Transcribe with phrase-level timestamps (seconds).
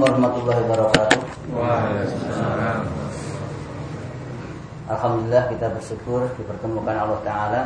[0.00, 1.20] warahmatullahi wabarakatuh.
[4.88, 7.62] Alhamdulillah kita bersyukur dipertemukan Allah Ta'ala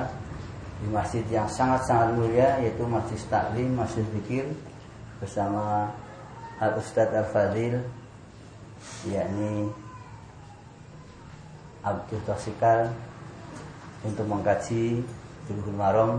[0.83, 4.51] di masjid yang sangat-sangat mulia yaitu Masjid Taklim, Masjid Zikir
[5.23, 5.95] bersama
[6.59, 7.81] Al Ustadz Al Fadil
[9.09, 9.71] yakni
[11.87, 12.91] Abdul Tosikal
[14.05, 15.01] untuk mengkaji
[15.49, 16.13] Bulughul Maram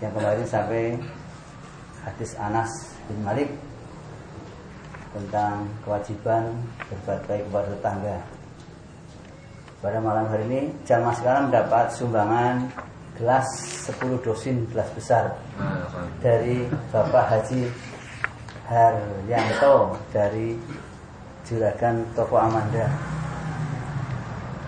[0.00, 0.96] yang kemarin sampai
[2.06, 2.70] hadis Anas
[3.10, 3.65] bin Malik
[5.16, 6.52] tentang kewajiban
[6.92, 8.16] berbuat baik kepada tetangga.
[9.80, 12.68] Pada malam hari ini jamaah sekarang mendapat sumbangan
[13.16, 13.48] gelas
[13.88, 15.32] 10 dosin gelas besar
[16.20, 17.72] dari Bapak Haji
[18.68, 20.52] Haryanto dari
[21.48, 22.84] Juragan Toko Amanda.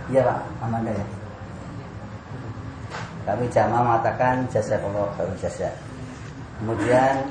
[0.09, 1.07] Iya Pak, Amanda ya.
[3.29, 5.69] Kami jamaah mengatakan jasa kalau jasa.
[6.57, 7.29] Kemudian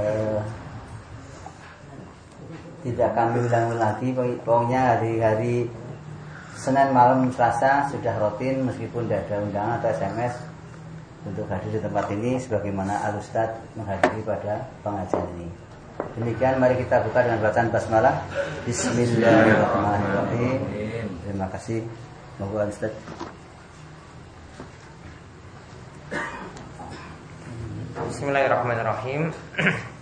[0.00, 0.40] eh,
[2.84, 5.64] tidak kami ulang lagi pokoknya hari-hari
[6.52, 10.34] Senin malam Selasa sudah rutin meskipun tidak ada undangan atau SMS
[11.24, 15.48] untuk hadir di tempat ini sebagaimana Al Ustad menghadiri pada pengajian ini.
[16.20, 18.20] Demikian mari kita buka dengan bacaan basmalah.
[18.68, 20.60] Bismillahirrahmanirrahim.
[21.24, 21.80] Terima kasih.
[22.36, 22.92] Mohon Al Ustad.
[28.12, 29.32] Bismillahirrahmanirrahim.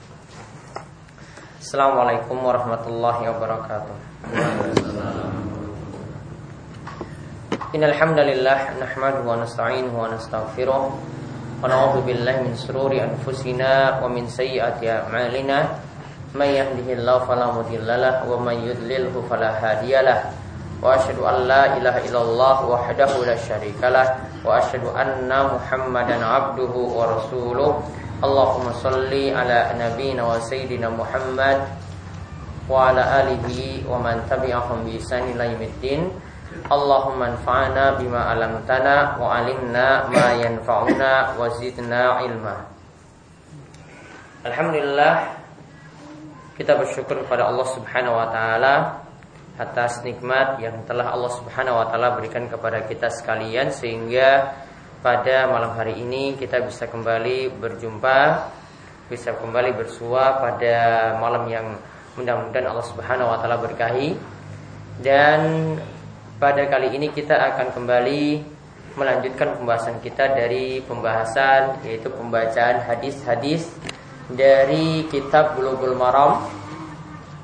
[1.72, 3.96] Assalamualaikum warahmatullahi wabarakatuh.
[7.72, 10.92] Innal hamdalillah nahmaduhu wa nasta'inuhu wa nastaghfiruh.
[10.92, 15.80] Wa na'udzu billahi min shururi anfusina wa min sayyiati a'malina.
[16.36, 20.28] May yahdihillahu fala mudhillalah wa may yudlilhu fala hadiyalah
[20.84, 27.16] wa asyhadu an la ilaha illallah wahdahu la syarikalah wa asyhadu anna muhammadan abduhu wa
[27.16, 27.80] rasuluh
[28.22, 31.58] Allahumma salli ala nabiyina wa sayyidina Muhammad
[32.70, 35.50] wa ala alihi wa man tabi'ahum bi ihsan ila.
[36.70, 42.62] Allahumma anfa'na bima 'allamtana wa 'allimna ma yanfa'una wa zidna ilma.
[44.46, 45.14] Alhamdulillah
[46.54, 49.02] kita bersyukur kepada Allah Subhanahu wa taala
[49.58, 54.54] atas nikmat yang telah Allah Subhanahu wa taala berikan kepada kita sekalian sehingga
[55.02, 58.18] pada malam hari ini kita bisa kembali berjumpa,
[59.10, 60.76] bisa kembali bersua pada
[61.18, 61.74] malam yang
[62.14, 64.14] mudah-mudahan Allah Subhanahu wa taala berkahi.
[65.02, 65.74] Dan
[66.38, 68.22] pada kali ini kita akan kembali
[68.94, 73.66] melanjutkan pembahasan kita dari pembahasan yaitu pembacaan hadis-hadis
[74.30, 76.46] dari kitab Bulughul Maram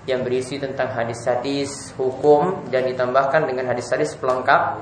[0.06, 4.78] yang berisi tentang hadis-hadis hukum dan ditambahkan dengan hadis-hadis pelengkap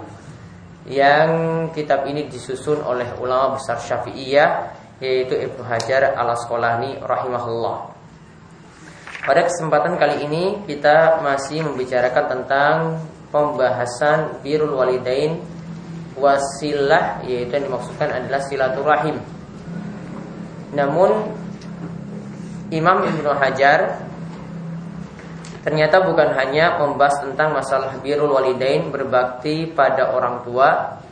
[0.86, 1.30] yang
[1.74, 4.50] kitab ini disusun oleh ulama besar Syafi'iyah
[5.02, 7.92] yaitu Ibnu Hajar Al-Asqalani rahimahullah.
[9.26, 12.76] Pada kesempatan kali ini kita masih membicarakan tentang
[13.34, 15.42] pembahasan birrul walidain
[16.14, 19.18] wasilah yaitu yang dimaksudkan adalah silaturahim.
[20.72, 21.34] Namun
[22.70, 24.06] Imam Ibnu Hajar
[25.66, 31.02] Ternyata bukan hanya membahas tentang masalah birrul walidain berbakti pada orang tua,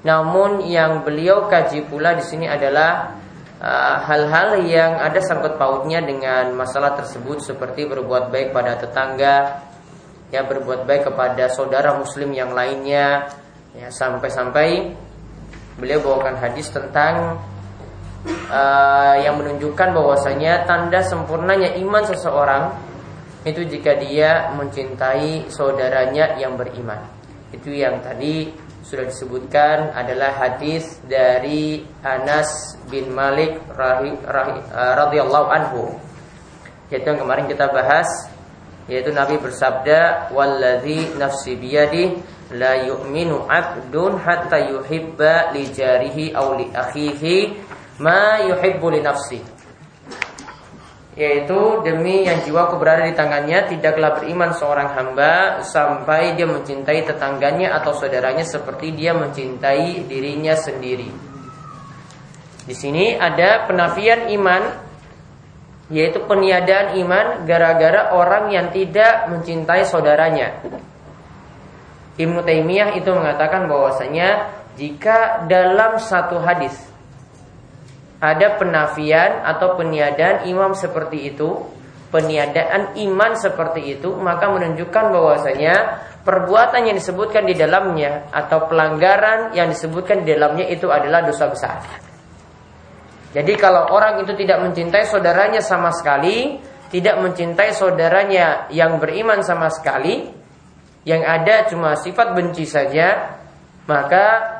[0.00, 3.12] namun yang beliau kaji pula di sini adalah
[3.60, 9.68] uh, hal-hal uh, yang ada sangkut pautnya dengan masalah tersebut seperti berbuat baik pada tetangga,
[10.32, 13.28] ya berbuat baik kepada saudara muslim yang lainnya,
[13.76, 14.96] ya sampai-sampai
[15.76, 17.36] beliau bawakan hadis tentang
[18.48, 22.88] uh, yang menunjukkan bahwasanya tanda sempurnanya iman seseorang
[23.40, 27.00] itu jika dia mencintai saudaranya yang beriman.
[27.50, 28.52] Itu yang tadi
[28.84, 35.82] sudah disebutkan adalah hadis dari Anas bin Malik eh, radhiyallahu anhu.
[36.92, 38.08] Yaitu yang kemarin kita bahas
[38.90, 42.18] yaitu Nabi bersabda wallazi nafsi biyadi
[42.58, 47.36] la yu'minu 'abdun hatta yuhibba li jarihi aw li akhihi
[48.02, 49.49] ma yuhibbu li nafsihi
[51.20, 57.76] yaitu demi yang jiwaku berada di tangannya tidaklah beriman seorang hamba sampai dia mencintai tetangganya
[57.76, 61.12] atau saudaranya seperti dia mencintai dirinya sendiri.
[62.64, 64.88] Di sini ada penafian iman
[65.92, 70.56] yaitu peniadaan iman gara-gara orang yang tidak mencintai saudaranya.
[72.16, 76.89] Ibnu Taimiyah itu mengatakan bahwasanya jika dalam satu hadis
[78.20, 81.56] ada penafian atau peniadaan imam seperti itu,
[82.12, 85.74] peniadaan iman seperti itu, maka menunjukkan bahwasanya
[86.20, 91.80] perbuatan yang disebutkan di dalamnya atau pelanggaran yang disebutkan di dalamnya itu adalah dosa besar.
[93.32, 96.60] Jadi kalau orang itu tidak mencintai saudaranya sama sekali,
[96.92, 100.28] tidak mencintai saudaranya yang beriman sama sekali,
[101.08, 103.38] yang ada cuma sifat benci saja,
[103.86, 104.58] maka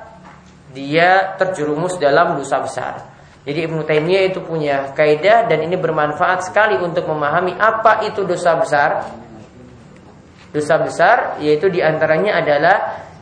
[0.71, 3.20] dia terjerumus dalam dosa besar.
[3.41, 8.53] Jadi Ibnu Taimiyah itu punya kaidah dan ini bermanfaat sekali untuk memahami apa itu dosa
[8.61, 8.91] besar.
[10.53, 12.77] Dosa besar yaitu di antaranya adalah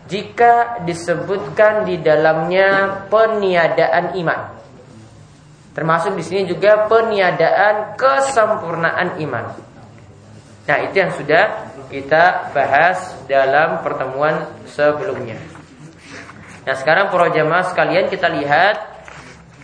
[0.09, 4.41] jika disebutkan di dalamnya peniadaan iman.
[5.77, 9.47] Termasuk di sini juga peniadaan kesempurnaan iman.
[10.67, 15.39] Nah, itu yang sudah kita bahas dalam pertemuan sebelumnya.
[16.67, 18.77] Nah, sekarang para jamaah sekalian kita lihat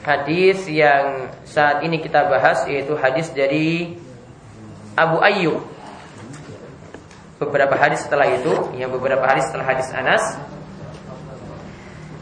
[0.05, 3.97] hadis yang saat ini kita bahas yaitu hadis dari
[4.95, 5.59] Abu Ayyub.
[7.41, 10.23] Beberapa hadis setelah itu, yang beberapa hadis setelah hadis Anas.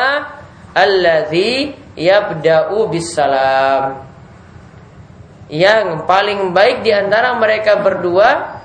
[0.76, 4.04] alladhi yabda'u bisalam.
[5.48, 8.60] Yang paling baik di antara mereka berdua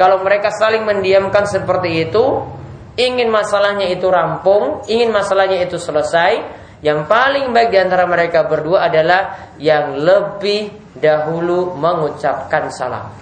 [0.00, 2.24] kalau mereka saling mendiamkan seperti itu,
[2.96, 6.40] ingin masalahnya itu rampung, ingin masalahnya itu selesai,
[6.80, 13.12] yang paling baik di antara mereka berdua adalah yang lebih dahulu mengucapkan salam.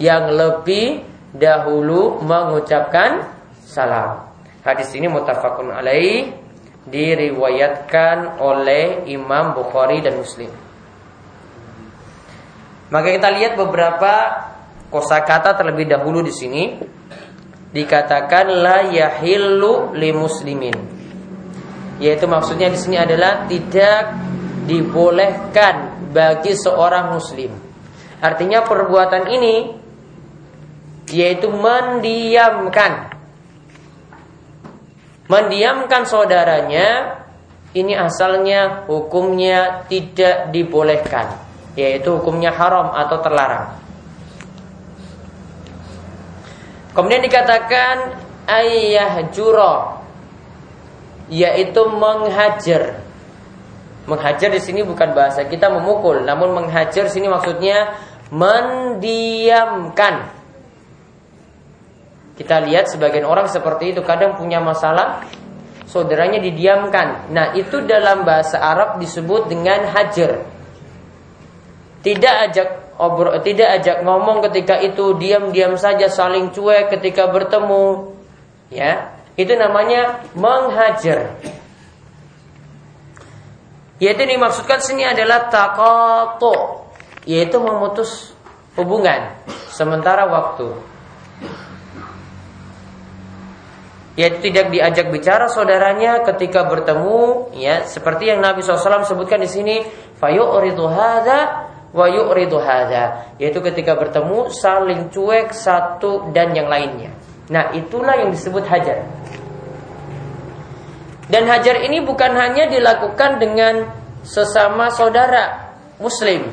[0.00, 0.86] Yang lebih
[1.34, 3.26] dahulu mengucapkan
[3.66, 4.30] salam.
[4.62, 6.32] Hadis ini mutafakun alaih
[6.86, 10.48] diriwayatkan oleh Imam Bukhari dan Muslim.
[12.88, 14.12] Maka kita lihat beberapa
[14.88, 16.62] kosakata terlebih dahulu di sini
[17.74, 20.78] dikatakan la yahillu li muslimin.
[21.98, 24.14] Yaitu maksudnya di sini adalah tidak
[24.70, 27.50] dibolehkan bagi seorang muslim.
[28.22, 29.83] Artinya perbuatan ini
[31.14, 33.14] yaitu mendiamkan.
[35.30, 37.22] Mendiamkan saudaranya
[37.72, 41.38] ini asalnya hukumnya tidak dibolehkan
[41.78, 43.78] yaitu hukumnya haram atau terlarang.
[46.94, 48.14] Kemudian dikatakan
[48.46, 50.02] ayah juro
[51.30, 53.00] yaitu menghajar.
[54.04, 57.96] Menghajar di sini bukan bahasa kita memukul namun menghajar sini maksudnya
[58.28, 60.28] mendiamkan
[62.34, 65.22] kita lihat sebagian orang seperti itu kadang punya masalah
[65.86, 67.30] saudaranya didiamkan.
[67.30, 70.42] Nah, itu dalam bahasa Arab disebut dengan hajar.
[72.02, 78.10] Tidak ajak obrol, tidak ajak ngomong ketika itu diam-diam saja saling cuek ketika bertemu.
[78.74, 81.38] Ya, itu namanya menghajar.
[84.02, 86.90] Yaitu dimaksudkan sini adalah takoto,
[87.24, 88.34] yaitu memutus
[88.74, 89.38] hubungan
[89.70, 90.93] sementara waktu
[94.14, 99.76] yaitu tidak diajak bicara saudaranya ketika bertemu ya seperti yang Nabi SAW sebutkan di sini
[100.22, 101.40] fayu'ridu hadza
[101.90, 107.10] wa yu'ridu hadza yaitu ketika bertemu saling cuek satu dan yang lainnya.
[107.50, 109.04] Nah itulah yang disebut hajar.
[111.24, 113.88] Dan hajar ini bukan hanya dilakukan dengan
[114.24, 116.52] sesama saudara muslim.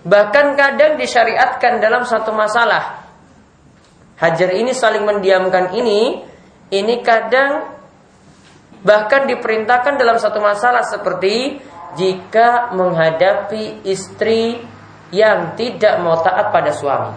[0.00, 2.99] Bahkan kadang disyariatkan dalam satu masalah.
[4.20, 6.20] Hajar ini saling mendiamkan ini,
[6.68, 7.72] ini kadang
[8.84, 11.56] bahkan diperintahkan dalam satu masalah seperti
[11.96, 14.60] jika menghadapi istri
[15.08, 17.16] yang tidak mau taat pada suami.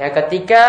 [0.00, 0.64] Ya, ketika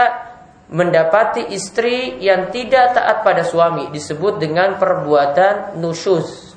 [0.68, 6.56] mendapati istri yang tidak taat pada suami disebut dengan perbuatan nusyus.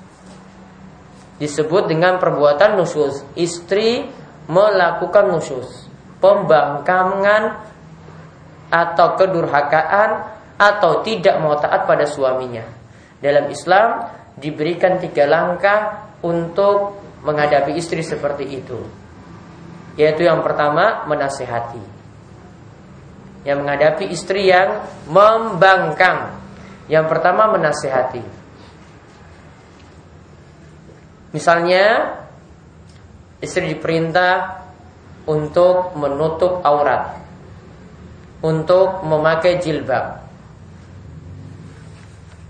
[1.39, 3.23] Disebut dengan perbuatan nusyus.
[3.39, 4.05] Istri
[4.51, 5.87] melakukan nusyus,
[6.19, 7.71] pembangkangan
[8.71, 10.11] atau kedurhakaan
[10.57, 12.63] atau tidak mau taat pada suaminya.
[13.21, 14.07] Dalam Islam
[14.39, 18.79] diberikan tiga langkah untuk menghadapi istri seperti itu.
[19.99, 21.83] Yaitu yang pertama menasehati.
[23.45, 26.41] Yang menghadapi istri yang membangkang.
[26.89, 28.25] Yang pertama menasehati.
[31.31, 32.17] Misalnya
[33.39, 34.67] istri diperintah
[35.29, 37.17] untuk menutup aurat.
[38.41, 40.25] Untuk memakai jilbab.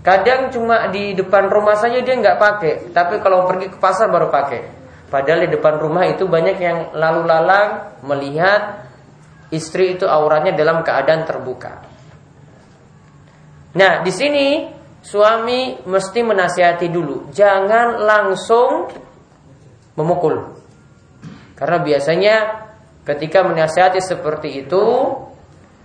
[0.01, 4.33] Kadang cuma di depan rumah saja dia nggak pakai, tapi kalau pergi ke pasar baru
[4.33, 4.81] pakai.
[5.13, 8.87] Padahal di depan rumah itu banyak yang lalu lalang melihat
[9.51, 11.85] istri itu auratnya dalam keadaan terbuka.
[13.75, 14.71] Nah, di sini
[15.03, 18.87] suami mesti menasihati dulu, jangan langsung
[19.99, 20.55] memukul.
[21.59, 22.35] Karena biasanya
[23.05, 24.83] ketika menasihati seperti itu,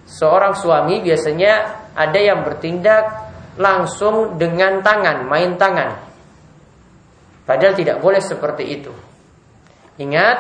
[0.07, 1.53] seorang suami biasanya
[1.93, 3.27] ada yang bertindak
[3.59, 5.91] langsung dengan tangan, main tangan.
[7.43, 8.93] Padahal tidak boleh seperti itu.
[9.99, 10.39] Ingat,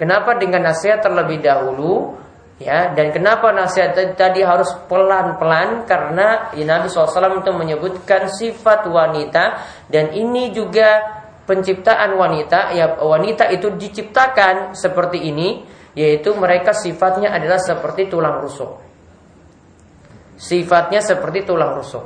[0.00, 2.16] kenapa dengan nasihat terlebih dahulu
[2.62, 9.58] ya dan kenapa nasihat tadi harus pelan-pelan karena ya, Nabi SAW itu menyebutkan sifat wanita
[9.90, 11.02] dan ini juga
[11.42, 15.66] penciptaan wanita ya wanita itu diciptakan seperti ini
[15.98, 18.91] yaitu mereka sifatnya adalah seperti tulang rusuk
[20.42, 22.02] sifatnya seperti tulang rusuk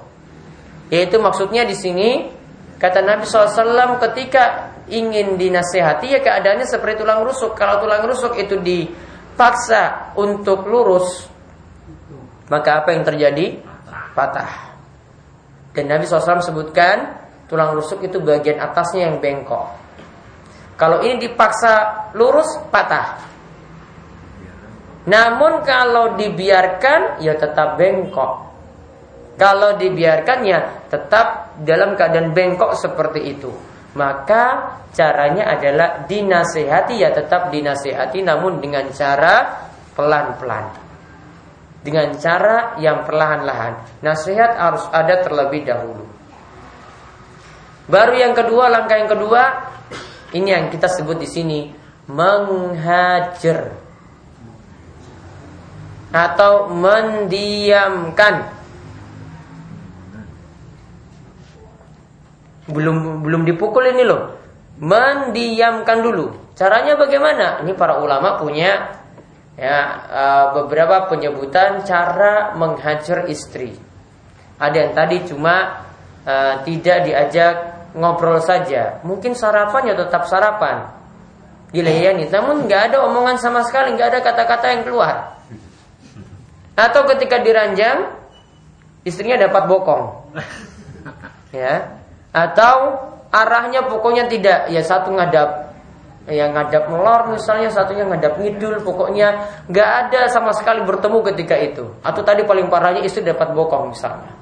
[0.92, 2.28] yaitu maksudnya di sini
[2.76, 7.58] kata Nabi SAW ketika ingin dinasehati ya keadaannya seperti tulang rusuk.
[7.58, 11.26] Kalau tulang rusuk itu dipaksa untuk lurus,
[12.46, 13.58] maka apa yang terjadi?
[14.14, 14.78] Patah.
[15.74, 19.84] Dan Nabi SAW sebutkan tulang rusuk itu bagian atasnya yang bengkok.
[20.76, 23.25] Kalau ini dipaksa lurus, patah.
[25.06, 28.42] Namun kalau dibiarkan, ya tetap bengkok.
[29.38, 33.52] Kalau dibiarkannya tetap dalam keadaan bengkok seperti itu.
[33.96, 40.66] Maka caranya adalah dinasehati ya tetap dinasehati namun dengan cara pelan-pelan.
[41.84, 44.02] Dengan cara yang perlahan-lahan.
[44.02, 46.04] Nasihat harus ada terlebih dahulu.
[47.86, 49.42] Baru yang kedua, langkah yang kedua,
[50.34, 51.70] ini yang kita sebut di sini
[52.10, 53.85] menghajar
[56.16, 58.48] atau mendiamkan.
[62.72, 64.32] Belum belum dipukul ini loh.
[64.80, 66.56] Mendiamkan dulu.
[66.56, 67.60] Caranya bagaimana?
[67.60, 68.96] Ini para ulama punya
[69.56, 73.76] ya uh, beberapa penyebutan cara menghajar istri.
[74.56, 75.84] Ada yang tadi cuma
[76.24, 77.54] uh, tidak diajak
[77.92, 79.04] ngobrol saja.
[79.04, 80.96] Mungkin sarapan ya tetap sarapan.
[81.70, 85.35] Dilayani namun nggak ada omongan sama sekali nggak ada kata-kata yang keluar
[86.76, 88.12] atau ketika diranjang
[89.02, 90.04] istrinya dapat bokong.
[91.54, 92.02] Ya.
[92.36, 93.00] Atau
[93.32, 94.68] arahnya pokoknya tidak.
[94.68, 95.72] Ya satu ngadap.
[96.26, 98.84] Yang ngadap melor misalnya satunya ngadap ngidul.
[98.84, 101.96] Pokoknya nggak ada sama sekali bertemu ketika itu.
[102.04, 104.36] Atau tadi paling parahnya istri dapat bokong misalnya.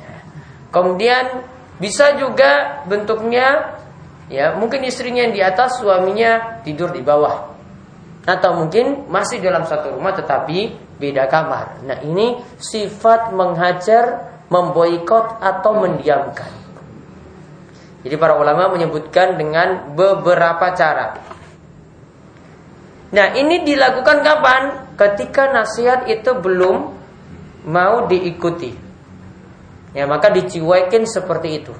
[0.00, 0.16] Ya.
[0.74, 1.44] kemudian
[1.78, 3.78] bisa juga bentuknya
[4.26, 7.52] ya mungkin istrinya yang di atas suaminya tidur di bawah.
[8.26, 15.72] Atau mungkin masih dalam satu rumah tetapi beda kamar nah ini sifat menghajar memboikot atau
[15.78, 16.58] mendiamkan
[18.08, 21.18] jadi para ulama menyebutkan dengan beberapa cara.
[23.10, 24.62] Nah ini dilakukan kapan?
[24.94, 26.76] Ketika nasihat itu belum
[27.66, 28.70] mau diikuti.
[29.96, 31.74] Ya maka diciwekin seperti itu.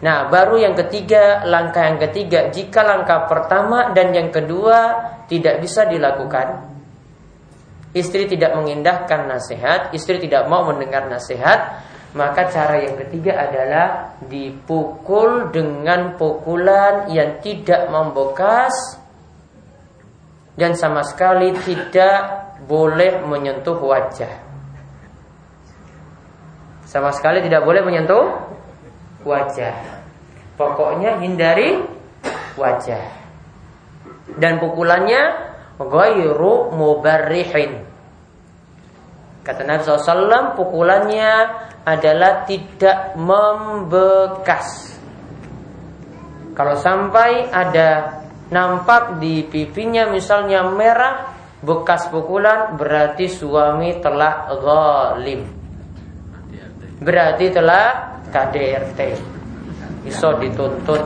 [0.00, 4.96] Nah baru yang ketiga, langkah yang ketiga Jika langkah pertama dan yang kedua
[5.28, 6.69] tidak bisa dilakukan
[7.90, 15.54] Istri tidak mengindahkan nasihat Istri tidak mau mendengar nasihat maka cara yang ketiga adalah dipukul
[15.54, 18.98] dengan pukulan yang tidak membekas
[20.58, 24.32] dan sama sekali tidak boleh menyentuh wajah.
[26.90, 28.26] Sama sekali tidak boleh menyentuh
[29.22, 30.02] wajah.
[30.58, 31.78] Pokoknya hindari
[32.58, 33.06] wajah.
[34.34, 35.49] Dan pukulannya
[35.80, 37.88] ghairu mubarrihin.
[39.40, 41.32] Kata Nabi SAW pukulannya
[41.88, 44.92] adalah tidak membekas.
[46.52, 48.20] Kalau sampai ada
[48.52, 51.32] nampak di pipinya misalnya merah
[51.64, 55.40] bekas pukulan berarti suami telah zalim.
[57.00, 59.00] Berarti telah KDRT.
[60.04, 61.00] Iso dituntut.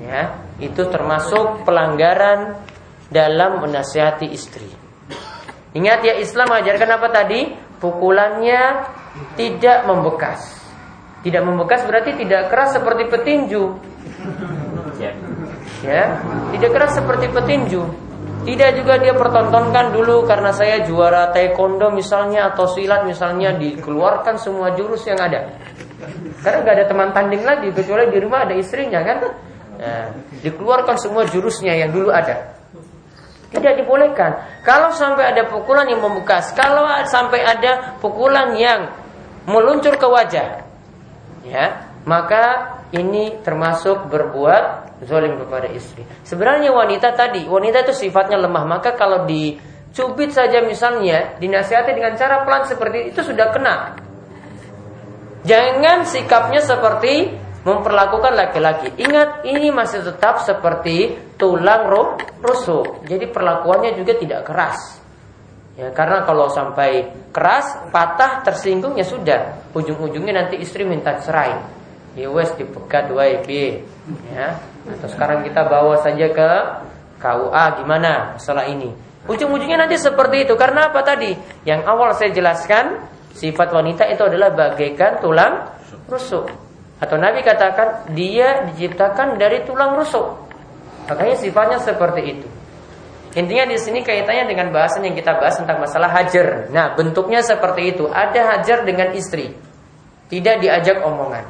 [0.00, 2.56] Ya, itu termasuk pelanggaran
[3.14, 4.66] dalam menasihati istri.
[5.74, 7.54] Ingat ya Islam ajarkan apa tadi?
[7.78, 8.62] Pukulannya
[9.38, 10.58] tidak membekas.
[11.22, 13.64] Tidak membekas berarti tidak keras seperti petinju.
[15.84, 16.16] Ya,
[16.54, 17.82] tidak keras seperti petinju.
[18.44, 24.76] Tidak juga dia pertontonkan dulu karena saya juara taekwondo misalnya atau silat misalnya dikeluarkan semua
[24.76, 25.48] jurus yang ada.
[26.44, 29.16] Karena nggak ada teman tanding lagi kecuali di rumah ada istrinya kan.
[29.74, 30.06] Nah,
[30.44, 32.53] dikeluarkan semua jurusnya yang dulu ada.
[33.54, 34.60] Tidak dibolehkan.
[34.66, 38.90] Kalau sampai ada pukulan yang membekas, kalau sampai ada pukulan yang
[39.46, 40.66] meluncur ke wajah,
[41.46, 41.66] ya,
[42.02, 46.02] maka ini termasuk berbuat zolim kepada istri.
[46.26, 52.42] Sebenarnya wanita tadi, wanita itu sifatnya lemah, maka kalau dicubit saja misalnya, dinasihati dengan cara
[52.42, 53.76] pelan seperti itu sudah kena.
[55.44, 58.92] Jangan sikapnya seperti memperlakukan laki-laki.
[59.00, 61.88] Ingat, ini masih tetap seperti tulang
[62.44, 63.08] rusuk.
[63.08, 65.00] Jadi perlakuannya juga tidak keras.
[65.74, 69.72] Ya, karena kalau sampai keras, patah, tersinggung ya sudah.
[69.74, 71.58] Ujung-ujungnya nanti istri minta cerai.
[72.14, 73.42] Ya wes dipegat wae
[74.30, 74.48] Ya.
[74.86, 76.50] Atau sekarang kita bawa saja ke
[77.18, 78.94] KUA gimana masalah ini.
[79.26, 81.34] Ujung-ujungnya nanti seperti itu karena apa tadi?
[81.66, 83.02] Yang awal saya jelaskan
[83.34, 85.74] sifat wanita itu adalah bagaikan tulang
[86.06, 86.63] rusuk.
[87.04, 90.40] Atau Nabi katakan dia diciptakan dari tulang rusuk.
[91.04, 92.48] Makanya sifatnya seperti itu.
[93.36, 96.72] Intinya di sini kaitannya dengan bahasan yang kita bahas tentang masalah hajar.
[96.72, 98.08] Nah, bentuknya seperti itu.
[98.08, 99.52] Ada hajar dengan istri.
[100.32, 101.44] Tidak diajak omongan.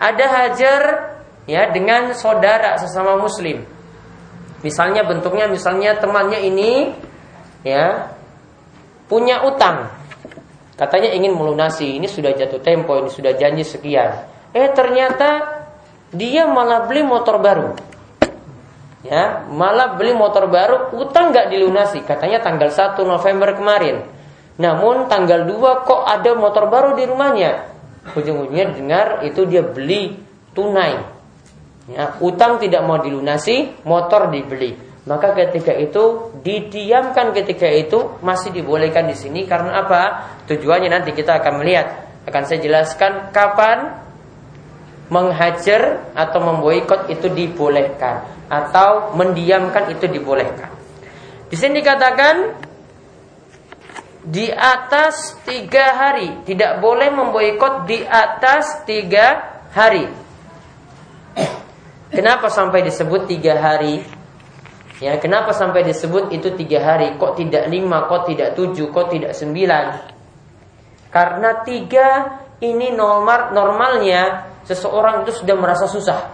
[0.00, 0.82] Ada hajar
[1.44, 3.60] ya dengan saudara sesama muslim.
[4.64, 6.96] Misalnya bentuknya misalnya temannya ini
[7.60, 8.08] ya
[9.04, 9.92] punya utang.
[10.74, 14.33] Katanya ingin melunasi, ini sudah jatuh tempo, ini sudah janji sekian.
[14.54, 15.60] Eh ternyata
[16.14, 17.74] dia malah beli motor baru.
[19.04, 22.00] Ya, malah beli motor baru, utang nggak dilunasi.
[22.08, 24.00] Katanya tanggal 1 November kemarin.
[24.56, 27.74] Namun tanggal 2 kok ada motor baru di rumahnya
[28.12, 30.20] ujung-ujungnya dengar itu dia beli
[30.52, 31.00] tunai.
[31.88, 34.76] Ya, utang tidak mau dilunasi, motor dibeli.
[35.04, 40.32] Maka ketika itu didiamkan ketika itu masih dibolehkan di sini karena apa?
[40.48, 42.08] Tujuannya nanti kita akan melihat.
[42.24, 44.00] Akan saya jelaskan kapan
[45.12, 50.72] menghajar atau memboikot itu dibolehkan atau mendiamkan itu dibolehkan.
[51.48, 52.36] Di sini dikatakan
[54.24, 56.48] di atas tiga hari.
[56.48, 60.08] Tidak boleh memboikot di atas tiga hari.
[62.08, 64.00] Kenapa sampai disebut tiga hari?
[65.02, 67.18] Ya kenapa sampai disebut itu tiga hari?
[67.20, 69.84] Kok tidak lima kok tidak tujuh kok tidak sembilan?
[71.10, 72.08] Karena tiga
[72.62, 76.32] ini normal normalnya seseorang itu sudah merasa susah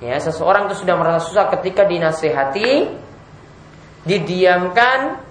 [0.00, 2.96] ya seseorang itu sudah merasa susah ketika dinasehati
[4.04, 5.30] didiamkan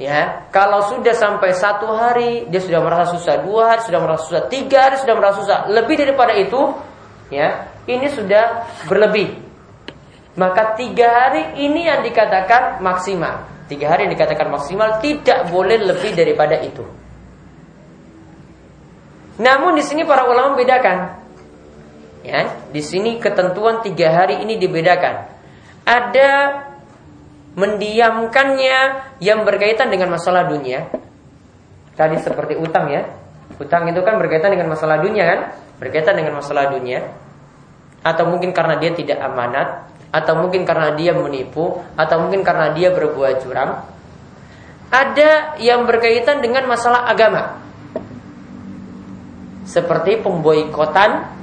[0.00, 4.42] Ya, kalau sudah sampai satu hari dia sudah merasa susah, dua hari sudah merasa susah,
[4.48, 6.72] tiga hari sudah merasa susah, lebih daripada itu,
[7.28, 9.36] ya, ini sudah berlebih.
[10.32, 13.44] Maka tiga hari ini yang dikatakan maksimal.
[13.68, 16.88] Tiga hari yang dikatakan maksimal tidak boleh lebih daripada itu.
[19.40, 21.22] Namun di sini para ulama membedakan.
[22.22, 25.26] Ya, di sini ketentuan tiga hari ini dibedakan.
[25.82, 26.30] Ada
[27.58, 28.78] mendiamkannya
[29.18, 30.88] yang berkaitan dengan masalah dunia.
[31.98, 33.02] Tadi seperti utang ya.
[33.60, 35.40] Utang itu kan berkaitan dengan masalah dunia kan?
[35.82, 37.04] Berkaitan dengan masalah dunia.
[38.02, 42.90] Atau mungkin karena dia tidak amanat, atau mungkin karena dia menipu, atau mungkin karena dia
[42.90, 43.86] berbuat curang.
[44.92, 47.61] Ada yang berkaitan dengan masalah agama.
[49.62, 51.42] Seperti pemboikotan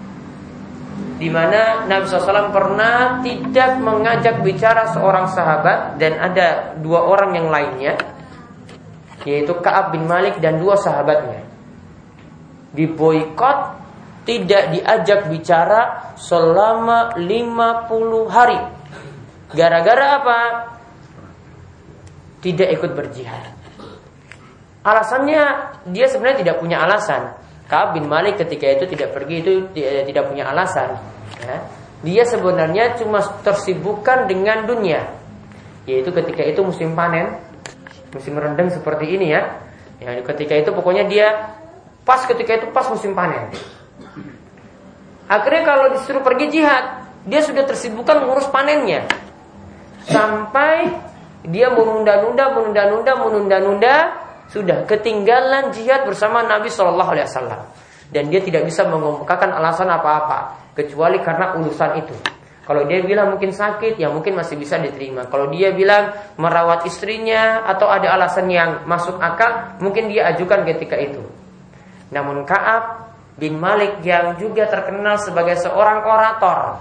[1.19, 7.51] di mana Nabi SAW pernah tidak mengajak bicara seorang sahabat dan ada dua orang yang
[7.51, 7.99] lainnya
[9.27, 11.43] yaitu Kaab bin Malik dan dua sahabatnya.
[12.71, 13.59] Diboikot
[14.23, 18.59] tidak diajak bicara selama 50 hari.
[19.51, 20.39] Gara-gara apa?
[22.39, 23.59] Tidak ikut berjihad.
[24.87, 25.43] Alasannya
[25.91, 27.35] dia sebenarnya tidak punya alasan
[27.69, 30.97] Kaab bin Malik ketika itu tidak pergi itu tidak punya alasan.
[31.39, 31.57] Ya.
[32.03, 35.05] dia sebenarnya cuma tersibukkan dengan dunia.
[35.85, 37.37] Yaitu ketika itu musim panen,
[38.11, 39.61] musim rendeng seperti ini ya.
[40.01, 41.27] Ya ketika itu pokoknya dia
[42.01, 43.53] pas ketika itu pas musim panen.
[45.29, 49.05] Akhirnya kalau disuruh pergi jihad, dia sudah tersibukkan mengurus panennya.
[50.09, 50.89] Sampai
[51.45, 53.95] dia menunda-nunda, menunda-nunda, menunda-nunda,
[54.49, 57.61] sudah ketinggalan jihad bersama Nabi Shallallahu Alaihi Wasallam.
[58.09, 62.17] Dan dia tidak bisa mengemukakan alasan apa-apa kecuali karena urusan itu.
[62.65, 65.25] Kalau dia bilang mungkin sakit, ya mungkin masih bisa diterima.
[65.25, 70.93] Kalau dia bilang merawat istrinya atau ada alasan yang masuk akal, mungkin dia ajukan ketika
[70.97, 71.21] itu.
[72.13, 73.09] Namun Kaab
[73.41, 76.77] bin Malik yang juga terkenal sebagai seorang orator.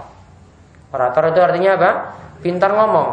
[0.93, 1.91] Orator itu artinya apa?
[2.41, 3.09] Pintar ngomong.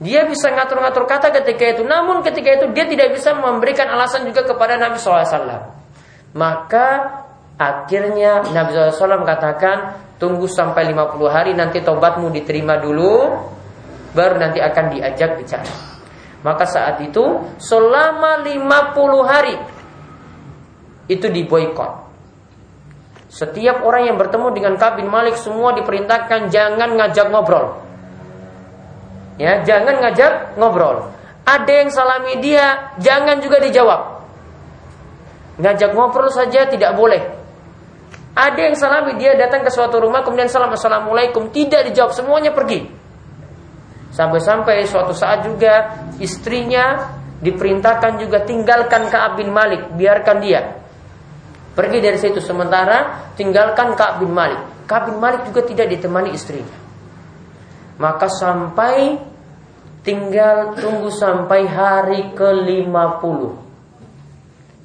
[0.00, 4.48] Dia bisa ngatur-ngatur kata ketika itu, namun ketika itu dia tidak bisa memberikan alasan juga
[4.48, 5.76] kepada Nabi SAW.
[6.32, 6.88] Maka
[7.60, 13.28] akhirnya Nabi SAW katakan, tunggu sampai 50 hari nanti tobatmu diterima dulu,
[14.16, 15.68] baru nanti akan diajak bicara.
[16.40, 19.56] Maka saat itu selama 50 hari
[21.12, 22.08] itu diboykot.
[23.28, 27.89] Setiap orang yang bertemu dengan Kabin Malik semua diperintahkan jangan ngajak ngobrol.
[29.40, 31.16] Ya, jangan ngajak ngobrol.
[31.48, 34.20] Ada yang salami dia, jangan juga dijawab.
[35.56, 37.24] Ngajak ngobrol saja tidak boleh.
[38.36, 42.84] Ada yang salami dia datang ke suatu rumah kemudian salam assalamualaikum tidak dijawab semuanya pergi.
[44.12, 50.76] Sampai-sampai suatu saat juga istrinya diperintahkan juga tinggalkan Ka'ab bin Malik, biarkan dia.
[51.72, 54.84] Pergi dari situ sementara tinggalkan Ka'ab bin Malik.
[54.84, 56.76] Ka'ab bin Malik juga tidak ditemani istrinya.
[58.00, 59.29] Maka sampai
[60.02, 63.40] tinggal tunggu sampai hari ke-50.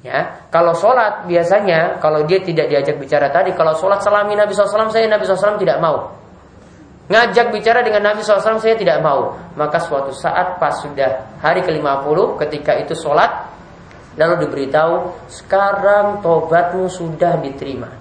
[0.06, 4.86] Ya, kalau sholat biasanya kalau dia tidak diajak bicara tadi, kalau sholat salami Nabi SAW
[4.92, 6.14] saya Nabi SAW tidak mau.
[7.10, 9.34] Ngajak bicara dengan Nabi SAW saya tidak mau.
[9.58, 13.56] Maka suatu saat pas sudah hari ke-50 ketika itu sholat
[14.16, 17.92] Lalu diberitahu sekarang tobatmu sudah diterima.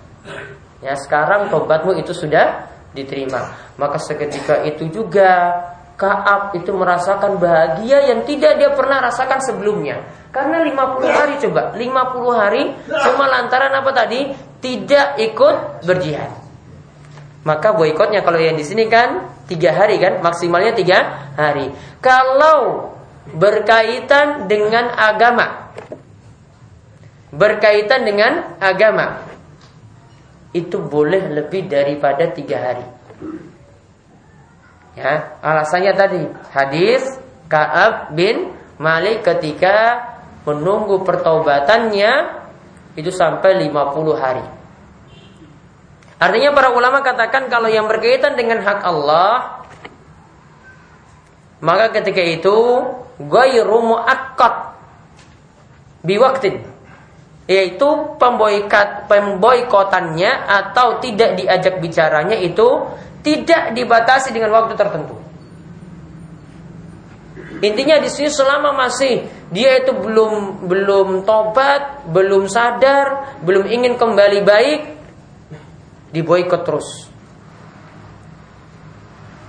[0.79, 3.51] Ya, sekarang tobatmu itu sudah diterima.
[3.75, 5.51] Maka seketika itu juga
[5.95, 10.03] Kaab itu merasakan bahagia yang tidak dia pernah rasakan sebelumnya.
[10.35, 14.35] Karena 50 hari coba, 50 hari cuma lantaran apa tadi?
[14.59, 16.31] Tidak ikut berjihad.
[17.47, 21.71] Maka boikotnya kalau yang di sini kan tiga hari kan, maksimalnya tiga hari.
[22.03, 22.91] Kalau
[23.31, 25.71] berkaitan dengan agama,
[27.31, 29.23] berkaitan dengan agama
[30.51, 32.85] itu boleh lebih daripada tiga hari.
[34.95, 36.23] Ya, alasannya tadi
[36.55, 37.03] hadis
[37.51, 40.07] Kaab bin Malik ketika
[40.47, 42.43] menunggu pertaubatannya
[42.95, 44.45] itu sampai 50 hari.
[46.15, 49.61] Artinya para ulama katakan kalau yang berkaitan dengan hak Allah
[51.59, 52.55] maka ketika itu
[53.19, 54.75] ghairu muakkad
[56.03, 56.63] biwaktin
[57.45, 62.89] yaitu pemboikat pemboikotannya atau tidak diajak bicaranya itu
[63.25, 65.17] tidak dibatasi dengan waktu tertentu.
[67.65, 74.39] Intinya di sini selama masih dia itu belum belum tobat, belum sadar, belum ingin kembali
[74.45, 74.81] baik,
[76.13, 77.09] diboikot terus.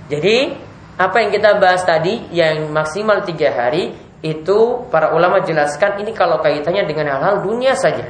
[0.09, 0.55] Jadi
[0.97, 3.93] apa yang kita bahas tadi yang maksimal tiga hari
[4.25, 8.09] itu para ulama jelaskan ini kalau kaitannya dengan hal-hal dunia saja.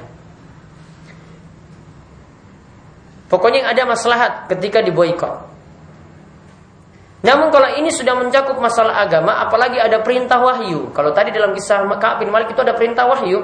[3.28, 5.57] Pokoknya yang ada maslahat ketika diboikot.
[7.18, 10.94] Namun kalau ini sudah mencakup masalah agama, apalagi ada perintah wahyu.
[10.94, 13.42] Kalau tadi dalam kisah Ka'ab bin Malik itu ada perintah wahyu,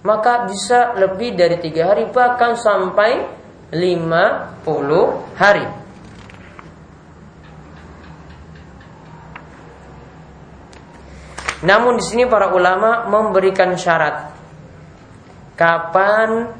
[0.00, 3.28] maka bisa lebih dari tiga hari bahkan sampai
[3.76, 5.68] lima puluh hari.
[11.58, 14.30] Namun di sini para ulama memberikan syarat
[15.58, 16.54] kapan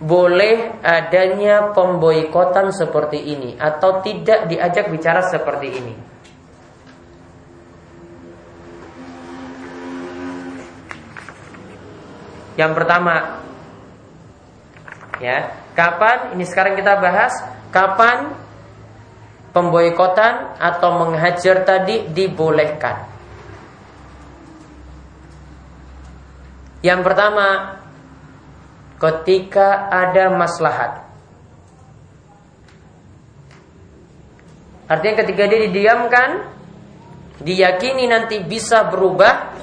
[0.00, 5.94] boleh adanya pemboikotan seperti ini atau tidak diajak bicara seperti ini.
[12.56, 13.44] Yang pertama
[15.20, 17.32] ya, kapan ini sekarang kita bahas
[17.68, 18.32] kapan
[19.52, 23.08] pemboikotan atau menghajar tadi dibolehkan.
[26.80, 27.79] Yang pertama,
[29.00, 31.08] ketika ada maslahat.
[34.90, 36.30] Artinya ketika dia didiamkan,
[37.40, 39.56] diyakini nanti bisa berubah,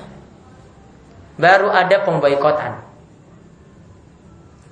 [1.37, 2.81] baru ada pemboikotan.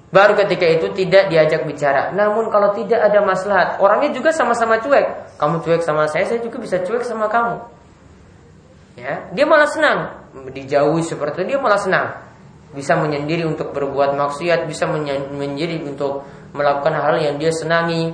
[0.10, 2.16] Baru ketika itu tidak diajak bicara.
[2.16, 5.36] Namun kalau tidak ada maslahat, orangnya juga sama-sama cuek.
[5.36, 7.60] Kamu cuek sama saya, saya juga bisa cuek sama kamu.
[8.96, 12.06] Ya, dia malah senang dijauhi seperti itu dia malah senang.
[12.76, 18.12] Bisa menyendiri untuk berbuat maksiat, bisa menyendiri untuk melakukan hal yang dia senangi.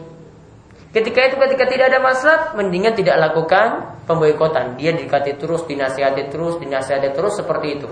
[0.91, 4.77] Ketika itu ketika tidak ada masalah, mendingan tidak lakukan pemboikotan.
[4.77, 7.89] Dia dikati terus, dinasihati terus, dinasihati terus seperti itu.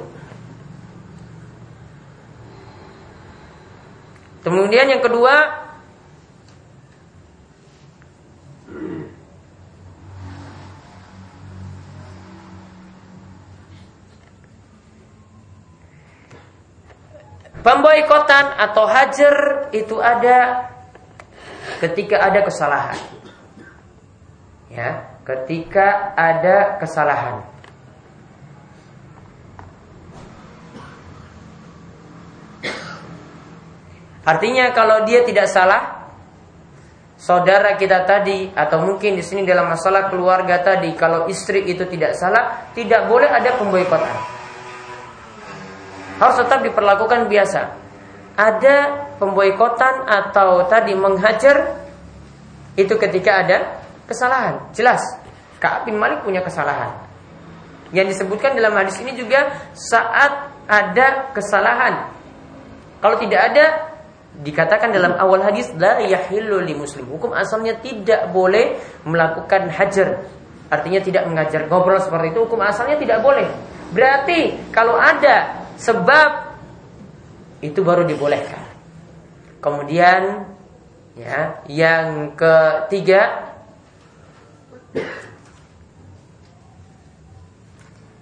[4.43, 5.67] Kemudian yang kedua
[17.59, 20.69] Pemboikotan atau hajar itu ada
[21.83, 22.99] ketika ada kesalahan.
[24.71, 27.43] Ya, ketika ada kesalahan.
[34.23, 36.05] Artinya kalau dia tidak salah,
[37.17, 42.13] saudara kita tadi atau mungkin di sini dalam masalah keluarga tadi, kalau istri itu tidak
[42.13, 44.38] salah, tidak boleh ada pemboikotan.
[46.19, 47.61] Harus tetap diperlakukan biasa.
[48.35, 48.75] Ada
[49.19, 51.87] pemboikotan atau tadi menghajar
[52.75, 53.57] itu ketika ada
[54.07, 54.71] kesalahan.
[54.71, 55.03] Jelas,
[55.59, 56.95] Ka'ab bin Malik punya kesalahan.
[57.91, 62.13] Yang disebutkan dalam hadis ini juga saat ada kesalahan.
[62.99, 63.65] Kalau tidak ada,
[64.39, 67.11] dikatakan dalam awal hadis la yahillu li muslim.
[67.11, 70.23] Hukum asalnya tidak boleh melakukan hajar.
[70.69, 73.49] Artinya tidak mengajar ngobrol seperti itu hukum asalnya tidak boleh.
[73.89, 76.59] Berarti kalau ada sebab
[77.63, 78.63] itu baru dibolehkan.
[79.63, 80.47] Kemudian
[81.15, 83.51] ya, yang ketiga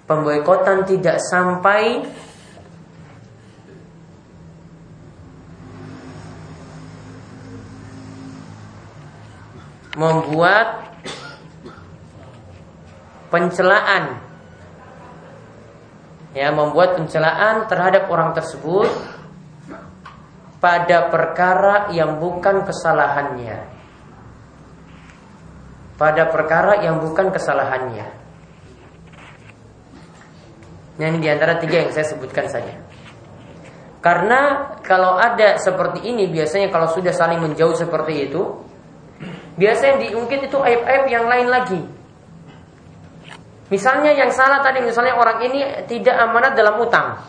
[0.09, 2.05] pemboikotan tidak sampai
[9.97, 10.93] membuat
[13.33, 14.26] pencelaan
[16.37, 18.85] ya membuat pencelaan terhadap orang tersebut
[20.61, 23.65] pada perkara yang bukan kesalahannya.
[25.97, 28.05] Pada perkara yang bukan kesalahannya.
[30.97, 32.77] Nah, ini di antara tiga yang saya sebutkan saja.
[33.97, 38.67] Karena kalau ada seperti ini biasanya kalau sudah saling menjauh seperti itu
[39.57, 41.81] Biasanya diungkit itu aib-aib yang lain lagi.
[43.67, 45.59] Misalnya yang salah tadi, misalnya orang ini
[45.91, 47.19] tidak amanat dalam utang.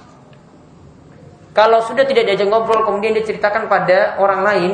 [1.50, 4.72] Kalau sudah tidak diajak ngobrol, kemudian diceritakan pada orang lain,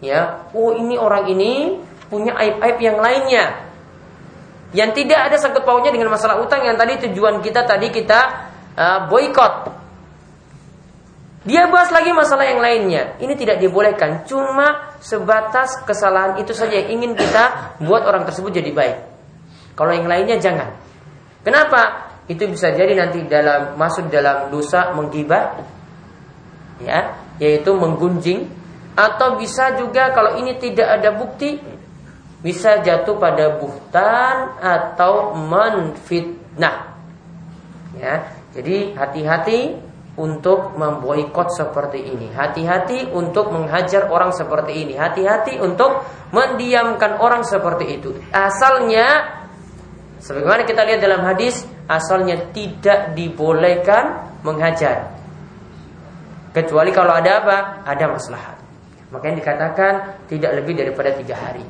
[0.00, 1.76] ya, oh ini orang ini
[2.08, 3.44] punya aib-aib yang lainnya,
[4.72, 8.20] yang tidak ada sangkut pautnya dengan masalah utang yang tadi tujuan kita tadi kita
[8.72, 9.76] uh, boykot
[11.46, 13.14] dia bahas lagi masalah yang lainnya.
[13.22, 14.26] Ini tidak dibolehkan.
[14.26, 18.96] Cuma sebatas kesalahan itu saja yang ingin kita buat orang tersebut jadi baik.
[19.78, 20.74] Kalau yang lainnya jangan.
[21.46, 22.10] Kenapa?
[22.26, 25.62] Itu bisa jadi nanti dalam masuk dalam dosa menggibah,
[26.82, 28.50] ya, yaitu menggunjing,
[28.98, 31.62] atau bisa juga kalau ini tidak ada bukti,
[32.42, 36.98] bisa jatuh pada buhtan atau menfitnah.
[37.94, 39.78] Ya, jadi hati-hati
[40.18, 42.32] untuk memboikot seperti ini.
[42.34, 44.98] Hati-hati untuk menghajar orang seperti ini.
[44.98, 46.02] Hati-hati untuk
[46.34, 48.16] mendiamkan orang seperti itu.
[48.32, 49.38] Asalnya
[50.26, 55.14] sebagaimana kita lihat dalam hadis, asalnya tidak dibolehkan menghajar.
[56.50, 57.56] Kecuali kalau ada apa?
[57.86, 58.56] Ada maslahat.
[59.14, 59.92] Makanya dikatakan
[60.26, 61.62] tidak lebih daripada tiga hari.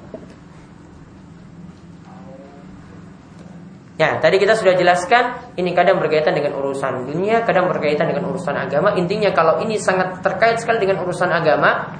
[3.96, 8.52] Ya, tadi kita sudah jelaskan ini kadang berkaitan dengan urusan dunia, kadang berkaitan dengan urusan
[8.52, 8.92] agama.
[8.94, 11.96] Intinya kalau ini sangat terkait sekali dengan urusan agama,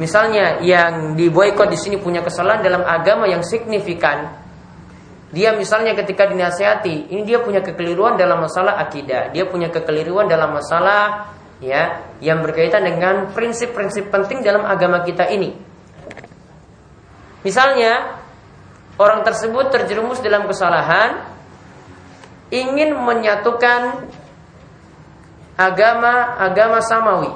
[0.00, 4.41] misalnya yang diboykot di sini punya kesalahan dalam agama yang signifikan.
[5.32, 10.52] Dia misalnya ketika dinasihati, ini dia punya kekeliruan dalam masalah akidah, dia punya kekeliruan dalam
[10.52, 15.56] masalah ya yang berkaitan dengan prinsip-prinsip penting dalam agama kita ini.
[17.48, 18.20] Misalnya
[19.00, 21.24] orang tersebut terjerumus dalam kesalahan
[22.52, 24.04] ingin menyatukan
[25.56, 27.32] agama-agama samawi.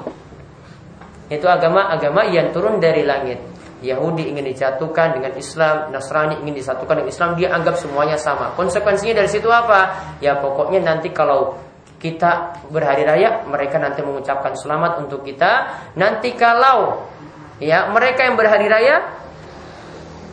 [1.33, 3.56] Itu agama-agama yang turun dari langit.
[3.85, 8.57] Yahudi ingin dijatuhkan dengan Islam, Nasrani ingin disatukan dengan Islam, dia anggap semuanya sama.
[8.57, 10.13] Konsekuensinya dari situ apa?
[10.17, 11.61] Ya pokoknya nanti kalau
[12.01, 15.77] kita berhari raya, mereka nanti mengucapkan selamat untuk kita.
[15.97, 17.05] Nanti kalau
[17.61, 18.95] ya mereka yang berhari raya,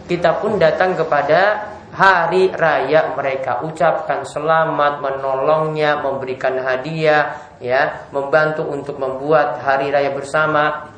[0.09, 8.99] kita pun datang kepada hari raya mereka ucapkan selamat menolongnya memberikan hadiah ya membantu untuk
[8.99, 10.94] membuat hari raya bersama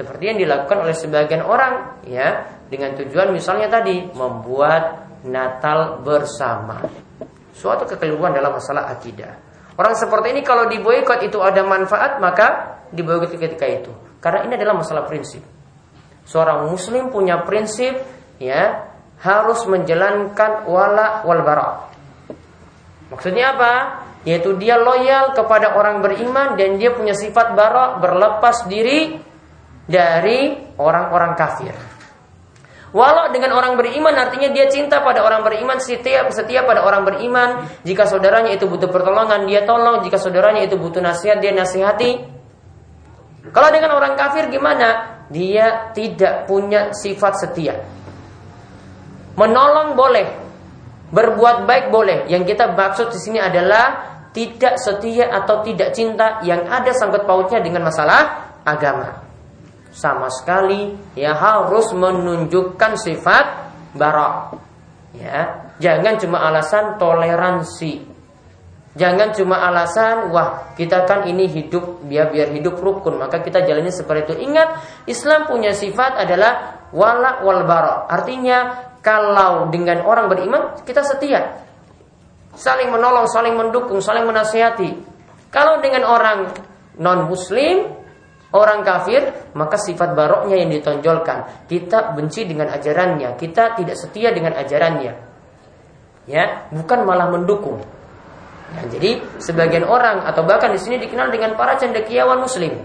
[0.00, 6.80] seperti yang dilakukan oleh sebagian orang ya dengan tujuan misalnya tadi membuat Natal bersama.
[7.52, 9.36] Suatu kekeliruan dalam masalah akidah.
[9.76, 13.92] Orang seperti ini kalau diboikot itu ada manfaat maka diboikot ketika itu.
[14.24, 15.44] Karena ini adalah masalah prinsip.
[16.24, 18.00] Seorang muslim punya prinsip
[18.40, 18.88] ya
[19.20, 21.92] harus menjalankan wala wal bara.
[23.12, 23.72] Maksudnya apa?
[24.24, 29.29] Yaitu dia loyal kepada orang beriman dan dia punya sifat barok berlepas diri
[29.90, 31.74] dari orang-orang kafir.
[32.90, 37.66] Walau dengan orang beriman artinya dia cinta pada orang beriman, setia setia pada orang beriman.
[37.86, 40.02] Jika saudaranya itu butuh pertolongan, dia tolong.
[40.02, 42.18] Jika saudaranya itu butuh nasihat, dia nasihati.
[43.54, 45.22] Kalau dengan orang kafir gimana?
[45.30, 47.78] Dia tidak punya sifat setia.
[49.38, 50.26] Menolong boleh,
[51.14, 52.26] berbuat baik boleh.
[52.26, 57.62] Yang kita maksud di sini adalah tidak setia atau tidak cinta yang ada sangkut pautnya
[57.62, 59.29] dengan masalah agama.
[59.90, 63.46] Sama sekali ya harus menunjukkan sifat
[63.98, 64.58] barok.
[65.18, 68.06] Ya, jangan cuma alasan toleransi.
[68.90, 73.90] Jangan cuma alasan wah kita kan ini hidup biar biar hidup rukun maka kita jalani
[73.94, 74.50] seperti itu.
[74.50, 74.68] Ingat
[75.06, 78.10] Islam punya sifat adalah wala wal barok.
[78.10, 78.58] Artinya
[78.98, 81.62] kalau dengan orang beriman kita setia
[82.54, 84.90] saling menolong, saling mendukung, saling menasihati.
[85.54, 86.50] Kalau dengan orang
[86.98, 87.90] non muslim,
[88.54, 91.68] orang kafir, maka sifat baroknya yang ditonjolkan.
[91.70, 95.12] Kita benci dengan ajarannya, kita tidak setia dengan ajarannya.
[96.26, 97.82] Ya, bukan malah mendukung.
[98.70, 102.78] Ya, jadi sebagian orang atau bahkan di sini dikenal dengan para cendekiawan muslim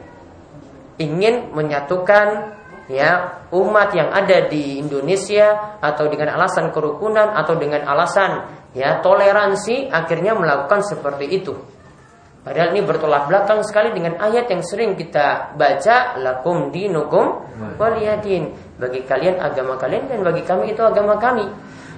[0.97, 8.45] ingin menyatukan ya umat yang ada di Indonesia atau dengan alasan kerukunan atau dengan alasan
[8.78, 11.54] ya toleransi akhirnya melakukan seperti itu.
[12.46, 17.42] Padahal ini bertolak belakang sekali dengan ayat yang sering kita baca lakum dinukum
[17.82, 18.54] waliyadin.
[18.78, 21.50] Bagi kalian agama kalian dan bagi kami itu agama kami.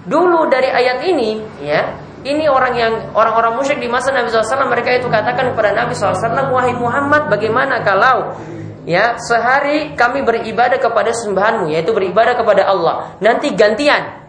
[0.07, 4.95] Dulu dari ayat ini ya, ini orang yang orang-orang musyrik di masa Nabi SAW mereka
[4.95, 6.15] itu katakan kepada Nabi SAW
[6.55, 8.39] wahai Muhammad bagaimana kalau
[8.87, 14.27] ya sehari kami beribadah kepada sembahanmu yaitu beribadah kepada Allah nanti gantian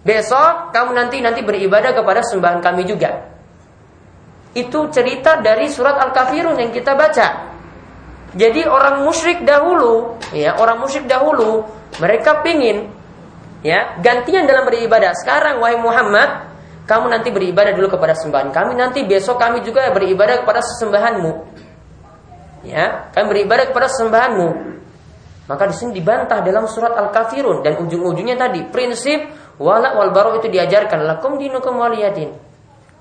[0.00, 3.29] Besok kamu nanti nanti beribadah kepada sembahan kami juga.
[4.50, 7.50] Itu cerita dari surat Al-Kafirun yang kita baca.
[8.34, 11.66] Jadi orang musyrik dahulu, ya orang musyrik dahulu,
[11.98, 12.90] mereka pingin
[13.66, 15.10] ya gantian dalam beribadah.
[15.18, 16.46] Sekarang wahai Muhammad,
[16.86, 21.32] kamu nanti beribadah dulu kepada sembahan kami, nanti besok kami juga beribadah kepada sesembahanmu.
[22.66, 24.48] Ya, kami beribadah kepada sesembahanmu.
[25.50, 29.26] Maka di sini dibantah dalam surat Al-Kafirun dan ujung-ujungnya tadi prinsip
[29.60, 30.08] Wala wal
[30.40, 32.32] itu diajarkan lakum dinukum waliyadin.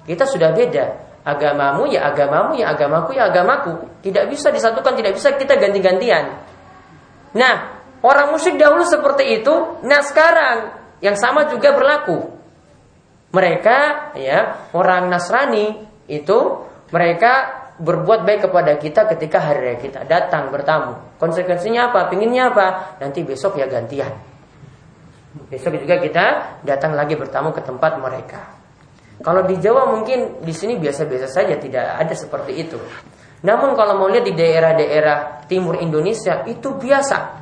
[0.03, 1.08] Kita sudah beda.
[1.29, 4.01] Agamamu ya agamamu ya agamaku ya agamaku.
[4.01, 6.41] Tidak bisa disatukan, tidak bisa kita ganti-gantian.
[7.37, 7.55] Nah,
[8.01, 9.53] orang musyrik dahulu seperti itu.
[9.85, 10.73] Nah, sekarang
[11.05, 12.33] yang sama juga berlaku.
[13.29, 13.77] Mereka
[14.17, 15.77] ya, orang Nasrani
[16.09, 20.97] itu mereka berbuat baik kepada kita ketika hari raya kita datang bertamu.
[21.21, 22.09] Konsekuensinya apa?
[22.09, 22.97] Pinginnya apa?
[22.99, 24.11] Nanti besok ya gantian.
[25.47, 26.25] Besok juga kita
[26.65, 28.58] datang lagi bertamu ke tempat mereka.
[29.19, 32.79] Kalau di Jawa mungkin di sini biasa-biasa saja tidak ada seperti itu.
[33.43, 37.39] Namun kalau mau lihat di daerah-daerah timur Indonesia itu biasa.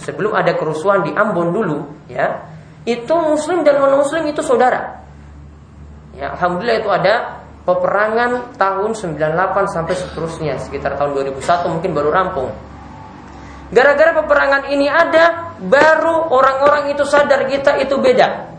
[0.00, 2.40] Sebelum ada kerusuhan di Ambon dulu, ya,
[2.88, 5.04] itu Muslim dan non Muslim itu saudara.
[6.16, 7.14] Ya, alhamdulillah itu ada
[7.68, 12.50] peperangan tahun 98 sampai seterusnya sekitar tahun 2001 mungkin baru rampung.
[13.70, 18.50] Gara-gara peperangan ini ada, baru orang-orang itu sadar kita itu beda.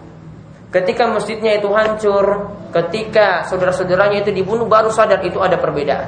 [0.71, 6.07] Ketika masjidnya itu hancur, ketika saudara-saudaranya itu dibunuh, baru sadar itu ada perbedaan.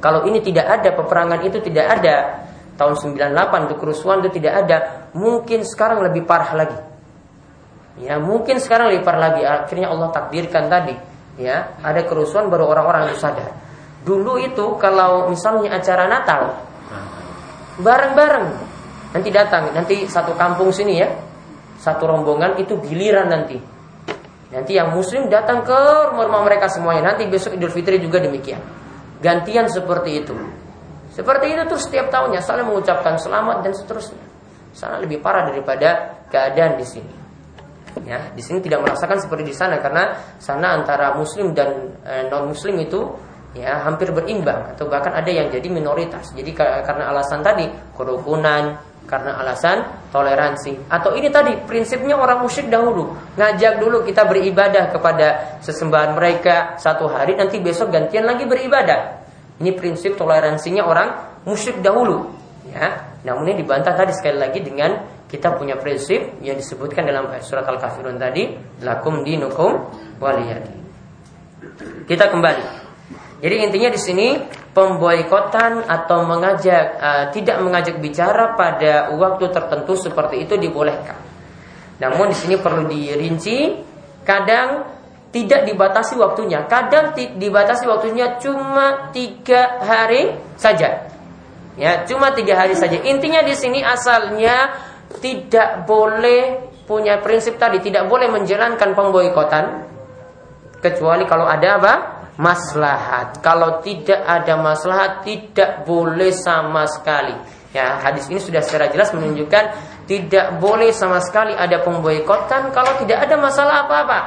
[0.00, 2.48] Kalau ini tidak ada, peperangan itu tidak ada,
[2.80, 4.76] tahun 98 itu kerusuhan itu tidak ada,
[5.12, 6.78] mungkin sekarang lebih parah lagi.
[8.00, 9.44] Ya, mungkin sekarang lebih parah lagi.
[9.44, 10.96] Akhirnya Allah takdirkan tadi,
[11.36, 13.52] ya, ada kerusuhan baru orang-orang itu sadar.
[14.08, 16.56] Dulu itu kalau misalnya acara Natal,
[17.76, 18.72] bareng-bareng.
[19.10, 21.12] Nanti datang, nanti satu kampung sini ya,
[21.80, 23.56] satu rombongan itu giliran nanti.
[24.52, 25.80] Nanti yang muslim datang ke
[26.12, 27.14] rumah-rumah mereka semuanya.
[27.14, 28.60] Nanti besok Idul Fitri juga demikian.
[29.24, 30.36] Gantian seperti itu.
[31.10, 34.22] Seperti itu tuh setiap tahunnya saling mengucapkan selamat dan seterusnya.
[34.76, 37.14] Sana lebih parah daripada keadaan di sini.
[38.06, 42.54] Ya, di sini tidak merasakan seperti di sana karena sana antara muslim dan eh, non
[42.54, 43.02] muslim itu
[43.50, 46.30] ya hampir berimbang atau bahkan ada yang jadi minoritas.
[46.30, 47.66] Jadi karena alasan tadi
[47.98, 48.78] kerukunan
[49.08, 50.90] karena alasan toleransi.
[50.90, 53.16] Atau ini tadi prinsipnya orang musyrik dahulu.
[53.36, 59.22] Ngajak dulu kita beribadah kepada sesembahan mereka satu hari nanti besok gantian lagi beribadah.
[59.60, 61.08] Ini prinsip toleransinya orang
[61.44, 62.28] musyrik dahulu.
[62.70, 64.96] Ya namun ini dibantah tadi sekali lagi dengan
[65.28, 68.50] kita punya prinsip yang disebutkan dalam surat al-kafirun tadi
[68.82, 70.80] lakum dinukum waliyadi
[72.08, 72.64] kita kembali.
[73.40, 74.28] Jadi intinya di sini
[74.70, 81.18] pemboikotan atau mengajak uh, tidak mengajak bicara pada waktu tertentu seperti itu dibolehkan.
[82.00, 83.76] Namun di sini perlu dirinci,
[84.22, 84.86] kadang
[85.30, 91.06] tidak dibatasi waktunya, kadang dibatasi waktunya cuma tiga hari saja.
[91.78, 92.98] Ya, cuma tiga hari saja.
[92.98, 94.74] Intinya di sini asalnya
[95.22, 99.86] tidak boleh punya prinsip tadi, tidak boleh menjalankan pemboikotan
[100.82, 101.94] kecuali kalau ada apa?
[102.40, 103.44] Maslahat.
[103.44, 107.36] Kalau tidak ada maslahat tidak boleh sama sekali.
[107.70, 109.64] Ya, hadis ini sudah secara jelas menunjukkan
[110.08, 114.20] tidak boleh sama sekali ada pemboikotan kalau tidak ada masalah apa-apa.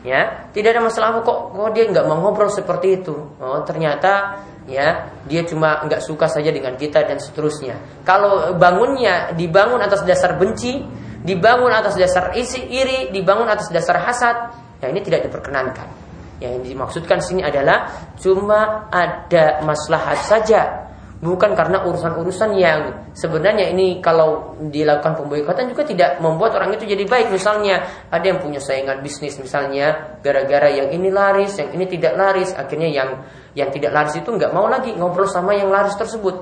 [0.00, 3.12] Ya, tidak ada masalah apa kok kok dia nggak mau ngobrol seperti itu.
[3.36, 7.76] Oh, ternyata ya dia cuma nggak suka saja dengan kita dan seterusnya.
[8.00, 10.80] Kalau bangunnya dibangun atas dasar benci,
[11.20, 14.36] dibangun atas dasar isi iri, dibangun atas dasar hasad,
[14.80, 16.09] ya ini tidak diperkenankan.
[16.40, 20.88] Yang dimaksudkan sini adalah cuma ada maslahat saja,
[21.20, 27.04] bukan karena urusan-urusan yang sebenarnya ini kalau dilakukan pemboikotan juga tidak membuat orang itu jadi
[27.04, 27.28] baik.
[27.28, 32.56] Misalnya ada yang punya saingan bisnis misalnya gara-gara yang ini laris, yang ini tidak laris,
[32.56, 33.20] akhirnya yang
[33.52, 36.40] yang tidak laris itu nggak mau lagi ngobrol sama yang laris tersebut.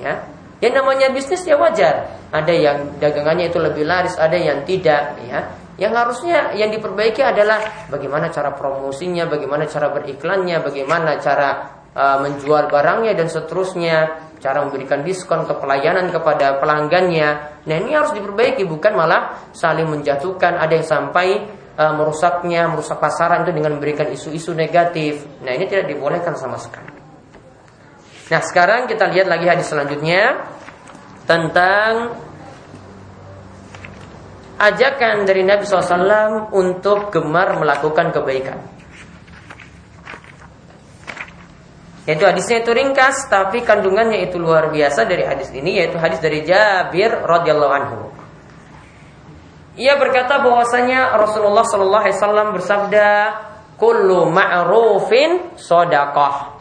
[0.00, 0.24] Ya,
[0.64, 2.08] yang namanya bisnis ya wajar.
[2.32, 5.20] Ada yang dagangannya itu lebih laris, ada yang tidak.
[5.28, 5.44] Ya,
[5.74, 12.70] yang harusnya yang diperbaiki adalah bagaimana cara promosinya, bagaimana cara beriklannya, bagaimana cara uh, menjual
[12.70, 13.96] barangnya dan seterusnya,
[14.38, 17.58] cara memberikan diskon ke pelayanan kepada pelanggannya.
[17.66, 20.62] Nah ini harus diperbaiki bukan malah saling menjatuhkan.
[20.62, 21.26] Ada yang sampai
[21.74, 25.26] uh, merusaknya, merusak pasaran itu dengan memberikan isu-isu negatif.
[25.42, 26.94] Nah ini tidak dibolehkan sama sekali.
[28.30, 30.48] Nah sekarang kita lihat lagi hadis selanjutnya
[31.26, 32.14] tentang
[34.58, 38.58] ajakan dari Nabi SAW untuk gemar melakukan kebaikan.
[42.04, 46.44] Yaitu hadisnya itu ringkas tapi kandungannya itu luar biasa dari hadis ini yaitu hadis dari
[46.44, 48.12] Jabir radhiyallahu anhu.
[49.74, 53.08] Ia berkata bahwasanya Rasulullah sallallahu alaihi wasallam bersabda,
[53.80, 56.54] "Kullu ma'rufin shadaqah."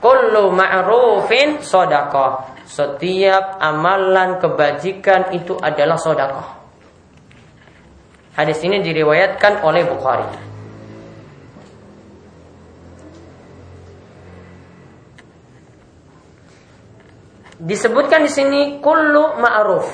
[0.00, 2.56] Kullu ma'rufin shadaqah.
[2.64, 6.55] Setiap amalan kebajikan itu adalah sedekah.
[8.36, 10.28] Hadis ini diriwayatkan oleh Bukhari.
[17.56, 19.88] Disebutkan di sini kullu ma'ruf.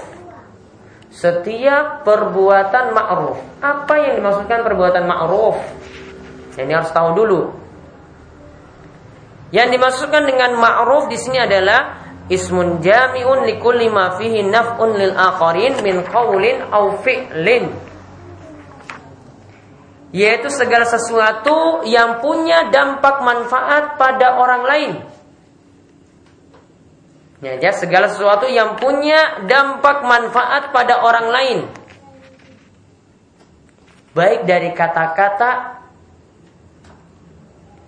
[1.14, 3.38] Setiap perbuatan ma'ruf.
[3.62, 5.62] Apa yang dimaksudkan perbuatan ma'ruf?
[6.58, 7.40] Ini harus tahu dulu.
[9.54, 15.78] Yang dimaksudkan dengan ma'ruf di sini adalah ismun jami'un likulli ma fihi naf'un lil akharin
[15.86, 17.91] min qawlin aw fi'lin
[20.12, 24.92] yaitu segala sesuatu yang punya dampak manfaat pada orang lain.
[27.42, 31.58] Ya, ya, segala sesuatu yang punya dampak manfaat pada orang lain.
[34.14, 35.80] Baik dari kata-kata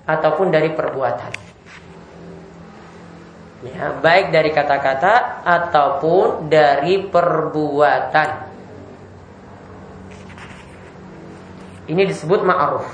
[0.09, 1.33] ataupun dari perbuatan.
[3.65, 8.54] Ya, baik dari kata-kata ataupun dari perbuatan.
[11.85, 12.87] Ini disebut ma'ruf.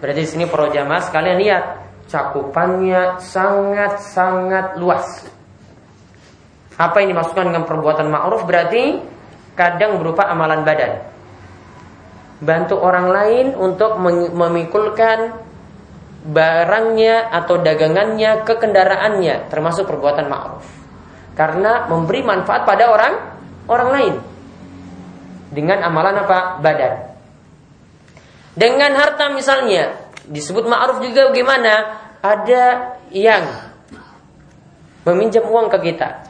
[0.00, 1.64] Berarti di sini para jamaah sekalian lihat
[2.08, 5.24] cakupannya sangat-sangat luas.
[6.76, 9.00] Apa yang dimaksudkan dengan perbuatan ma'ruf berarti
[9.56, 11.00] kadang berupa amalan badan.
[12.36, 13.96] Bantu orang lain untuk
[14.36, 15.40] memikulkan
[16.28, 20.66] barangnya atau dagangannya ke kendaraannya termasuk perbuatan ma'ruf.
[21.32, 23.14] Karena memberi manfaat pada orang
[23.72, 24.14] orang lain
[25.48, 26.60] dengan amalan apa?
[26.60, 27.15] Badan.
[28.56, 32.02] Dengan harta misalnya disebut ma'ruf juga bagaimana?
[32.24, 33.44] Ada yang
[35.06, 36.26] meminjam uang ke kita.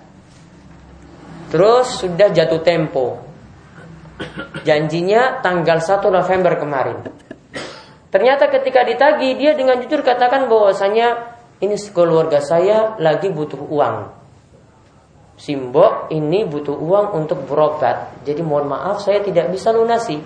[1.49, 3.22] Terus sudah jatuh tempo.
[4.66, 6.99] Janjinya tanggal 1 November kemarin.
[8.11, 13.97] Ternyata ketika ditagi dia dengan jujur katakan bahwasanya ini keluarga saya lagi butuh uang.
[15.37, 18.24] Simbok ini butuh uang untuk berobat.
[18.24, 20.20] Jadi mohon maaf saya tidak bisa lunasi.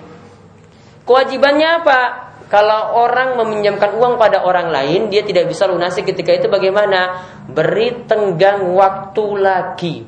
[1.10, 2.00] Kewajibannya apa?
[2.46, 7.26] Kalau orang meminjamkan uang pada orang lain, dia tidak bisa lunasi ketika itu bagaimana?
[7.50, 10.06] Beri tenggang waktu lagi.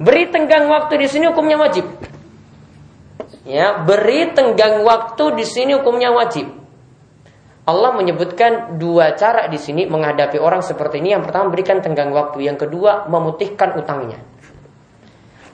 [0.00, 1.84] Beri tenggang waktu di sini hukumnya wajib.
[3.44, 6.48] Ya, beri tenggang waktu di sini hukumnya wajib.
[7.68, 11.12] Allah menyebutkan dua cara di sini menghadapi orang seperti ini.
[11.12, 14.24] Yang pertama berikan tenggang waktu, yang kedua memutihkan utangnya.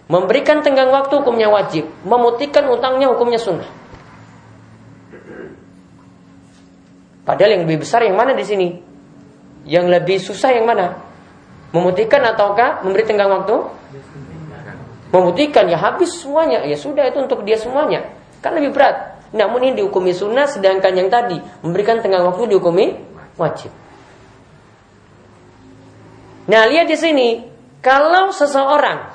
[0.06, 3.81] Memberikan tenggang waktu hukumnya wajib, memutihkan utangnya hukumnya sunnah.
[7.22, 8.68] Padahal yang lebih besar yang mana di sini?
[9.62, 10.98] Yang lebih susah yang mana?
[11.70, 13.56] Memutihkan ataukah memberi tenggang waktu?
[15.14, 16.66] Memutihkan ya habis semuanya.
[16.66, 18.10] Ya sudah itu untuk dia semuanya.
[18.42, 19.22] Kan lebih berat.
[19.32, 23.00] Namun ini dihukumi sunnah sedangkan yang tadi memberikan tenggang waktu dihukumi
[23.38, 23.70] wajib.
[26.42, 27.28] Nah, lihat di sini,
[27.78, 29.14] kalau seseorang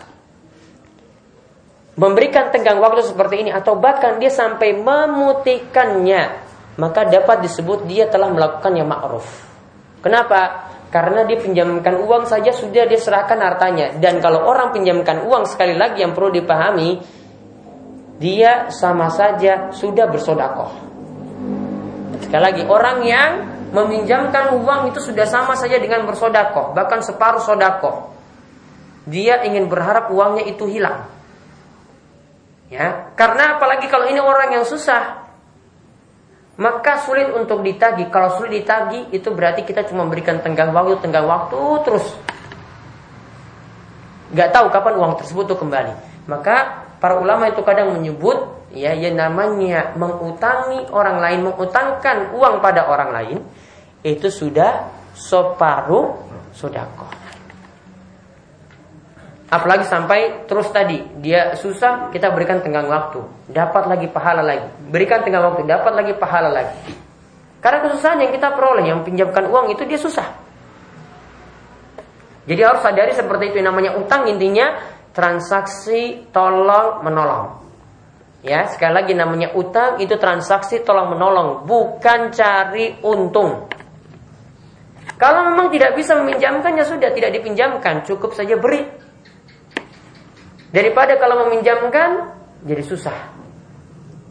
[2.00, 6.47] memberikan tenggang waktu seperti ini atau bahkan dia sampai memutihkannya
[6.78, 9.26] maka dapat disebut dia telah melakukan yang ma'ruf.
[10.02, 10.70] Kenapa?
[10.88, 13.98] Karena dia pinjamkan uang saja sudah dia serahkan hartanya.
[14.00, 17.02] Dan kalau orang pinjamkan uang sekali lagi yang perlu dipahami,
[18.22, 20.72] dia sama saja sudah bersodakoh.
[22.24, 23.32] Sekali lagi, orang yang
[23.76, 28.16] meminjamkan uang itu sudah sama saja dengan bersodakoh, bahkan separuh sodakoh.
[29.08, 31.04] Dia ingin berharap uangnya itu hilang.
[32.68, 35.27] Ya, karena apalagi kalau ini orang yang susah,
[36.58, 38.10] maka sulit untuk ditagi.
[38.10, 42.06] Kalau sulit ditagi itu berarti kita cuma memberikan tenggang waktu, tenggang waktu terus.
[44.34, 45.94] Gak tahu kapan uang tersebut tuh kembali.
[46.28, 52.90] Maka para ulama itu kadang menyebut ya yang namanya mengutangi orang lain, mengutangkan uang pada
[52.92, 53.38] orang lain
[54.04, 56.20] itu sudah separuh
[56.52, 57.27] sodako.
[59.48, 64.68] Apalagi sampai terus tadi dia susah kita berikan tenggang waktu, dapat lagi pahala lagi.
[64.92, 66.76] Berikan tenggang waktu, dapat lagi pahala lagi.
[67.64, 70.28] Karena kesusahan yang kita peroleh yang pinjamkan uang itu dia susah.
[72.48, 74.84] Jadi harus sadari seperti itu yang namanya utang intinya
[75.16, 77.64] transaksi tolong menolong.
[78.44, 83.68] Ya, sekali lagi namanya utang itu transaksi tolong menolong, bukan cari untung.
[85.18, 88.86] Kalau memang tidak bisa meminjamkan ya sudah tidak dipinjamkan, cukup saja beri.
[90.72, 92.36] Daripada kalau meminjamkan
[92.68, 93.36] jadi susah.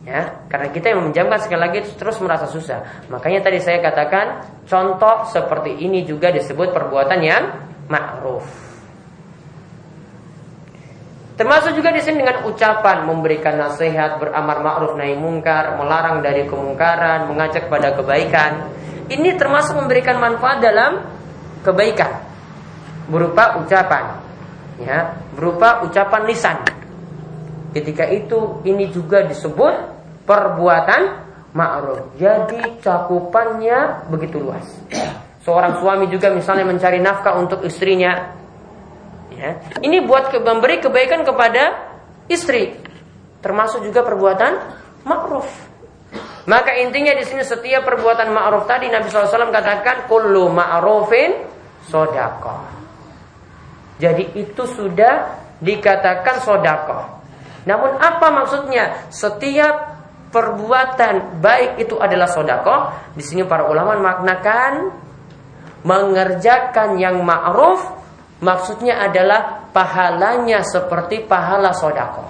[0.06, 3.10] Ya, karena kita yang meminjamkan sekali lagi terus merasa susah.
[3.10, 4.26] Makanya tadi saya katakan
[4.62, 7.42] contoh seperti ini juga disebut perbuatan yang
[7.90, 8.46] ma'ruf.
[11.36, 17.26] Termasuk juga di sini dengan ucapan memberikan nasihat, beramar ma'ruf nahi mungkar, melarang dari kemungkaran,
[17.26, 18.72] mengajak pada kebaikan.
[19.10, 21.02] Ini termasuk memberikan manfaat dalam
[21.66, 22.22] kebaikan
[23.10, 24.25] berupa ucapan
[24.80, 26.56] ya berupa ucapan lisan.
[27.76, 29.74] Ketika itu ini juga disebut
[30.24, 31.02] perbuatan
[31.52, 32.16] ma'ruf.
[32.16, 34.64] Jadi cakupannya begitu luas.
[35.44, 38.34] Seorang suami juga misalnya mencari nafkah untuk istrinya.
[39.36, 39.60] Ya.
[39.84, 41.92] Ini buat ke, memberi kebaikan kepada
[42.26, 42.76] istri.
[43.44, 44.52] Termasuk juga perbuatan
[45.06, 45.48] ma'ruf.
[46.46, 51.42] Maka intinya di sini setiap perbuatan ma'ruf tadi Nabi SAW katakan kullu ma'rufin
[51.90, 52.75] sodako.
[53.96, 57.00] Jadi itu sudah dikatakan sodako.
[57.64, 59.08] Namun apa maksudnya?
[59.08, 59.96] Setiap
[60.30, 62.92] perbuatan baik itu adalah sodako.
[63.16, 64.92] Di sini para ulama maknakan
[65.86, 67.78] mengerjakan yang ma'ruf
[68.42, 72.26] maksudnya adalah pahalanya seperti pahala sodako.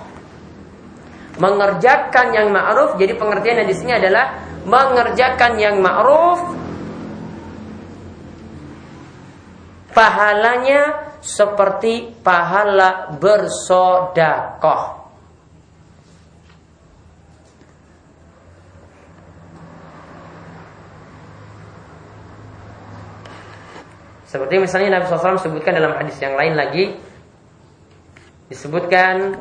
[1.36, 6.55] Mengerjakan yang ma'ruf jadi pengertiannya di sini adalah mengerjakan yang ma'ruf
[9.96, 15.08] pahalanya seperti pahala bersodakoh.
[24.26, 26.98] Seperti misalnya Nabi SAW sebutkan dalam hadis yang lain lagi
[28.50, 29.38] Disebutkan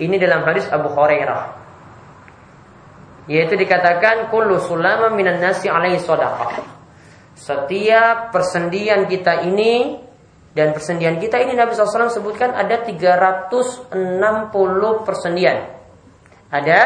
[0.00, 1.54] Ini dalam hadis Abu Hurairah
[3.28, 6.73] Yaitu dikatakan Kullu sulama minan nasi alaihi sodakah
[7.44, 10.00] Setiap persendian kita ini
[10.56, 13.92] dan persendian kita ini Nabi SAW sebutkan ada 360
[15.04, 15.68] persendian.
[16.48, 16.78] Ada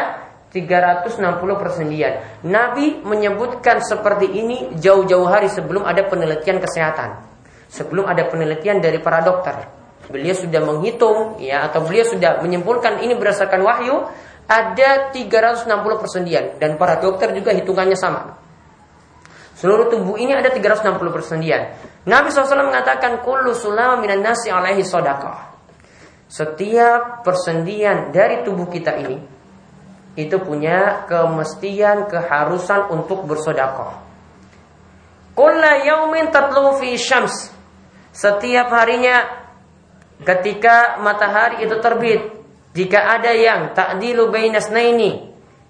[0.51, 2.43] 360 persendian.
[2.43, 7.23] Nabi menyebutkan seperti ini jauh-jauh hari sebelum ada penelitian kesehatan.
[7.71, 9.63] Sebelum ada penelitian dari para dokter.
[10.11, 13.95] Beliau sudah menghitung ya atau beliau sudah menyimpulkan ini berdasarkan wahyu
[14.49, 15.69] ada 360
[16.03, 18.48] persendian dan para dokter juga hitungannya sama.
[19.59, 21.75] Seluruh tubuh ini ada 360 persendian.
[22.07, 25.51] Nabi SAW mengatakan kullu sulama minan nasi alaihi sodakah.
[26.31, 29.19] Setiap persendian dari tubuh kita ini
[30.15, 33.99] itu punya kemestian keharusan untuk bersodakoh.
[35.35, 37.51] Kulla yaumin tatlu fi syams.
[38.15, 39.27] Setiap harinya
[40.23, 42.21] ketika matahari itu terbit,
[42.75, 45.28] jika ada yang ta'dilu bainas naini,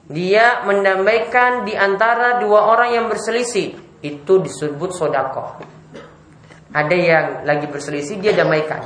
[0.09, 5.61] dia mendamaikan di antara dua orang yang berselisih, itu disebut sodakoh.
[6.73, 8.81] Ada yang lagi berselisih, dia damaikan.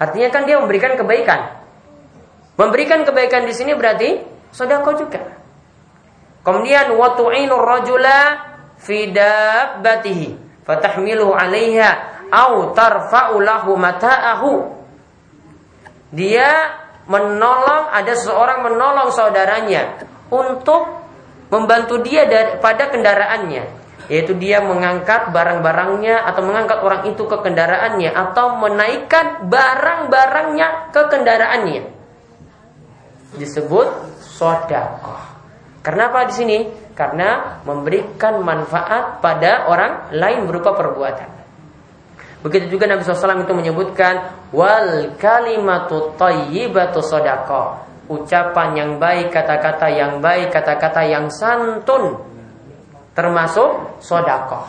[0.00, 1.60] Artinya kan dia memberikan kebaikan.
[2.56, 5.20] Memberikan kebaikan di sini berarti sodako juga.
[6.40, 8.18] Kemudian watu'inu rajula
[8.80, 11.90] fi dabbatihi fatahmilu 'alaiha
[12.32, 14.52] au tarfa'u lahu mata'ahu.
[16.16, 21.04] Dia menolong ada seorang menolong saudaranya untuk
[21.52, 22.24] membantu dia
[22.64, 30.90] pada kendaraannya yaitu dia mengangkat barang-barangnya atau mengangkat orang itu ke kendaraannya atau menaikkan barang-barangnya
[30.90, 31.82] ke kendaraannya
[33.38, 33.88] disebut
[34.20, 35.22] sodakoh.
[35.82, 36.58] Kenapa di sini?
[36.92, 41.30] Karena memberikan manfaat pada orang lain berupa perbuatan.
[42.42, 44.14] Begitu juga Nabi SAW itu menyebutkan
[44.50, 47.91] wal kalimatu tayyibatu sodako.
[48.12, 52.20] Ucapan yang baik, kata-kata yang baik, kata-kata yang santun
[53.16, 54.68] termasuk sodako.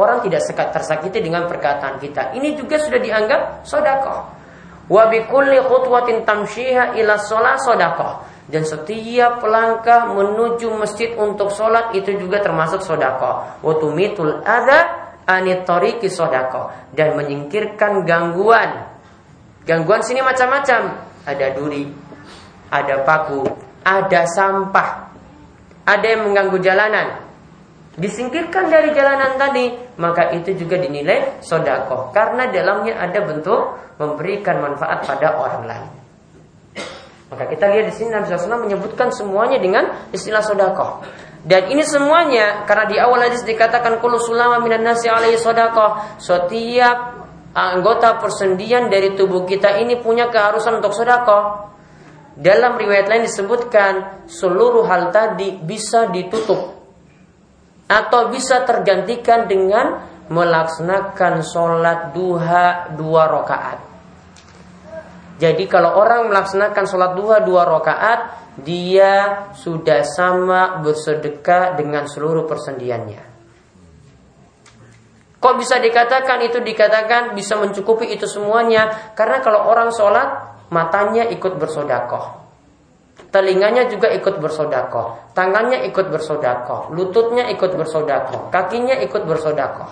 [0.00, 2.32] Orang tidak tersakiti dengan perkataan kita.
[2.32, 4.16] Ini juga sudah dianggap sodako.
[4.88, 12.42] Wabikulli khutwatin tamshiha ila sholat sodako dan setiap langkah menuju masjid untuk sholat itu juga
[12.42, 13.62] termasuk sodako.
[13.62, 18.90] Watumitul ada anitoriki sodako dan menyingkirkan gangguan.
[19.62, 21.06] Gangguan sini macam-macam.
[21.20, 21.86] Ada duri,
[22.70, 23.42] ada paku,
[23.84, 25.10] ada sampah,
[25.84, 27.26] ada yang mengganggu jalanan.
[27.98, 35.04] Disingkirkan dari jalanan tadi, maka itu juga dinilai sodako karena dalamnya ada bentuk memberikan manfaat
[35.04, 35.90] pada orang lain.
[37.30, 41.06] Maka kita lihat di sini Nabi SAW menyebutkan semuanya dengan istilah sodakoh.
[41.46, 46.18] Dan ini semuanya karena di awal hadis dikatakan kulu sulama minan nasi alaihi sodakoh.
[46.18, 47.22] Setiap
[47.54, 51.69] anggota persendian dari tubuh kita ini punya keharusan untuk sodakoh.
[52.38, 56.78] Dalam riwayat lain disebutkan seluruh hal tadi bisa ditutup
[57.90, 63.78] atau bisa tergantikan dengan melaksanakan sholat duha dua rakaat.
[65.42, 68.20] Jadi kalau orang melaksanakan sholat duha dua rakaat,
[68.62, 73.26] dia sudah sama bersedekah dengan seluruh persendiannya.
[75.40, 79.16] Kok bisa dikatakan itu dikatakan bisa mencukupi itu semuanya?
[79.16, 82.40] Karena kalau orang sholat, matanya ikut bersodakoh.
[83.30, 85.34] Telinganya juga ikut bersodakoh.
[85.36, 86.90] Tangannya ikut bersodakoh.
[86.90, 88.50] Lututnya ikut bersodakoh.
[88.50, 89.90] Kakinya ikut bersodakoh.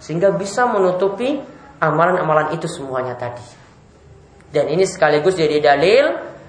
[0.00, 1.36] Sehingga bisa menutupi
[1.82, 3.66] amalan-amalan itu semuanya tadi.
[4.56, 6.04] Dan ini sekaligus jadi dalil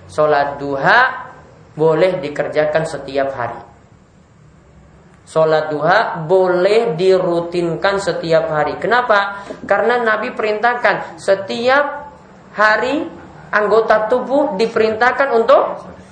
[0.08, 1.28] Sholat duha
[1.76, 3.60] boleh dikerjakan setiap hari
[5.28, 9.43] Sholat duha boleh dirutinkan setiap hari Kenapa?
[9.68, 12.16] Karena Nabi perintahkan setiap
[12.56, 13.16] hari
[13.52, 15.62] anggota tubuh diperintahkan untuk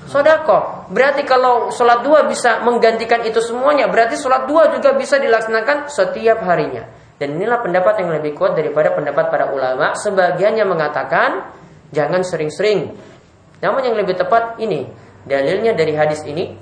[0.05, 0.89] sodako.
[0.93, 6.45] Berarti kalau sholat dua bisa menggantikan itu semuanya, berarti sholat dua juga bisa dilaksanakan setiap
[6.45, 6.85] harinya.
[7.15, 9.95] Dan inilah pendapat yang lebih kuat daripada pendapat para ulama.
[9.95, 11.55] Sebagian yang mengatakan
[11.95, 12.91] Jangan sering-sering.
[13.61, 14.89] Namun yang lebih tepat ini
[15.23, 16.53] dalilnya dari hadis ini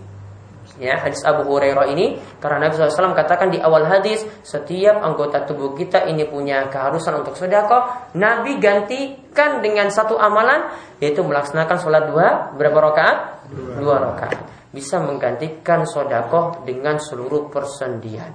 [0.82, 5.78] ya hadis Abu Hurairah ini karena Nabi SAW katakan di awal hadis setiap anggota tubuh
[5.78, 8.14] kita ini punya keharusan untuk sedekah.
[8.18, 13.18] Nabi gantikan dengan satu amalan yaitu melaksanakan sholat dua berapa rakaat?
[13.54, 13.96] Dua.
[14.02, 14.40] Rakaat.
[14.74, 18.34] Bisa menggantikan sodako dengan seluruh persendian.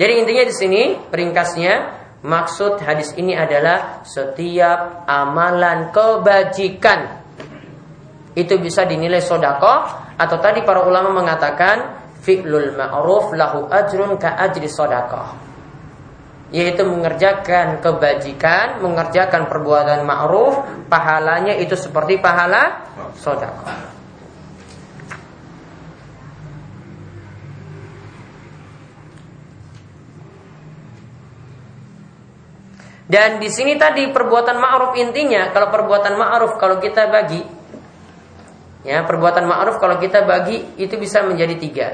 [0.00, 0.82] Jadi intinya di sini
[1.12, 7.19] ringkasnya Maksud hadis ini adalah setiap amalan kebajikan
[8.40, 9.74] itu bisa dinilai sodako
[10.16, 15.50] atau tadi para ulama mengatakan fi'lul ma'ruf lahu ajrun ka ajri sodako
[16.50, 20.58] yaitu mengerjakan kebajikan, mengerjakan perbuatan ma'ruf,
[20.90, 23.70] pahalanya itu seperti pahala sodako.
[33.10, 37.42] Dan di sini tadi perbuatan ma'ruf intinya kalau perbuatan ma'ruf kalau kita bagi
[38.86, 41.88] ya perbuatan ma'ruf kalau kita bagi itu bisa menjadi tiga.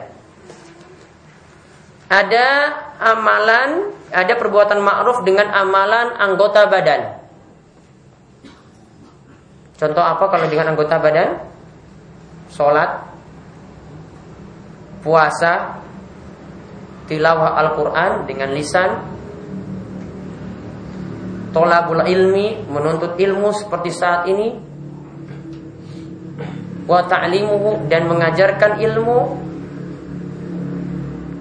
[2.07, 2.47] Ada
[3.03, 7.19] amalan, ada perbuatan ma'ruf dengan amalan anggota badan.
[9.77, 11.43] Contoh apa kalau dengan anggota badan?
[12.55, 12.91] Sholat,
[15.03, 15.83] puasa,
[17.11, 18.91] tilawah Al-Quran dengan lisan,
[21.51, 24.57] tolabul ilmi, menuntut ilmu seperti saat ini,
[26.87, 29.19] wa ta'limuhu dan mengajarkan ilmu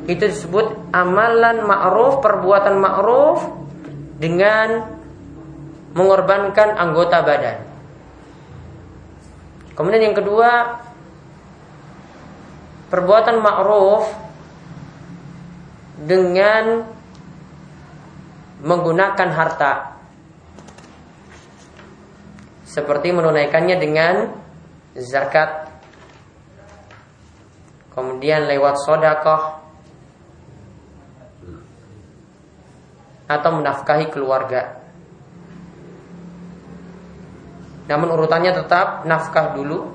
[0.05, 3.41] itu disebut amalan ma'ruf, perbuatan ma'ruf
[4.21, 4.85] dengan
[5.97, 7.57] mengorbankan anggota badan.
[9.73, 10.77] Kemudian yang kedua,
[12.93, 14.05] perbuatan ma'ruf
[16.05, 16.85] dengan
[18.61, 19.73] menggunakan harta
[22.65, 24.15] seperti menunaikannya dengan
[24.95, 25.75] zakat
[27.91, 29.63] kemudian lewat sodakoh
[33.25, 34.85] atau menafkahi keluarga.
[37.85, 39.93] Namun urutannya tetap nafkah dulu.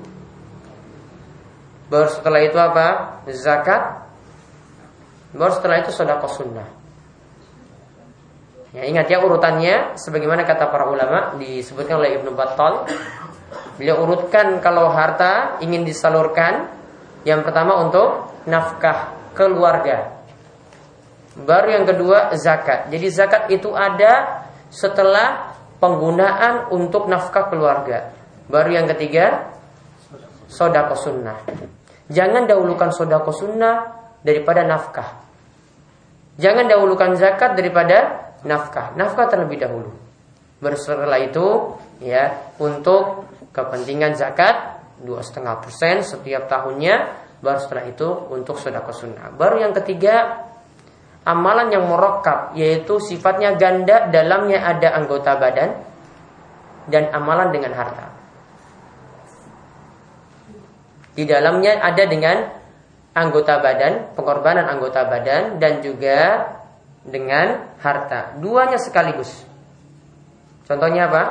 [1.91, 3.19] Baru setelah itu apa?
[3.31, 4.07] Zakat.
[5.35, 6.67] Baru setelah itu sodakoh sunnah.
[8.71, 12.87] Ya, ingat ya urutannya sebagaimana kata para ulama disebutkan oleh Ibnu Battal.
[13.79, 16.67] Beliau urutkan kalau harta ingin disalurkan
[17.23, 20.21] yang pertama untuk nafkah keluarga.
[21.37, 22.91] Baru yang kedua zakat.
[22.91, 28.11] Jadi zakat itu ada setelah penggunaan untuk nafkah keluarga.
[28.51, 29.55] Baru yang ketiga
[30.51, 31.39] sodako sunnah.
[32.11, 35.23] Jangan dahulukan sodako sunnah daripada nafkah.
[36.35, 38.91] Jangan dahulukan zakat daripada nafkah.
[38.99, 39.91] Nafkah terlebih dahulu.
[40.59, 47.19] Bersetelah itu ya untuk kepentingan zakat dua setengah persen setiap tahunnya.
[47.41, 49.33] Baru setelah itu untuk sedekah sunnah.
[49.33, 50.45] Baru yang ketiga
[51.25, 55.69] amalan yang merokap yaitu sifatnya ganda dalamnya ada anggota badan
[56.85, 58.13] dan amalan dengan harta.
[61.11, 62.37] Di dalamnya ada dengan
[63.11, 66.47] anggota badan, pengorbanan anggota badan dan juga
[67.03, 68.37] dengan harta.
[68.39, 69.43] Duanya sekaligus.
[70.65, 71.23] Contohnya apa?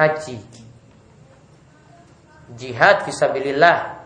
[0.00, 0.57] Haji.
[2.56, 3.98] Jihad fisabilillah.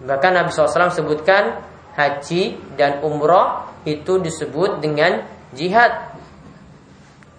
[0.00, 1.60] Bahkan Nabi SAW sebutkan
[1.98, 6.14] haji dan umroh itu disebut dengan jihad.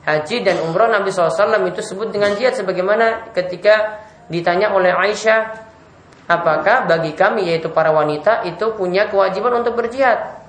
[0.04, 5.70] Haji dan umroh Nabi SAW itu sebut dengan jihad sebagaimana ketika ditanya oleh Aisyah
[6.28, 10.42] apakah bagi kami yaitu para wanita itu punya kewajiban untuk berjihad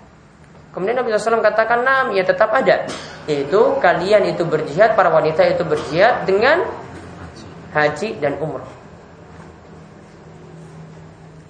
[0.73, 2.89] Kemudian Nabi SAW katakan, nam, ya tetap ada.
[3.29, 6.65] Yaitu kalian itu berjihad, para wanita itu berjihad dengan
[7.73, 8.69] haji dan umrah.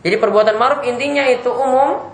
[0.03, 2.11] Jadi perbuatan ma'ruf intinya itu umum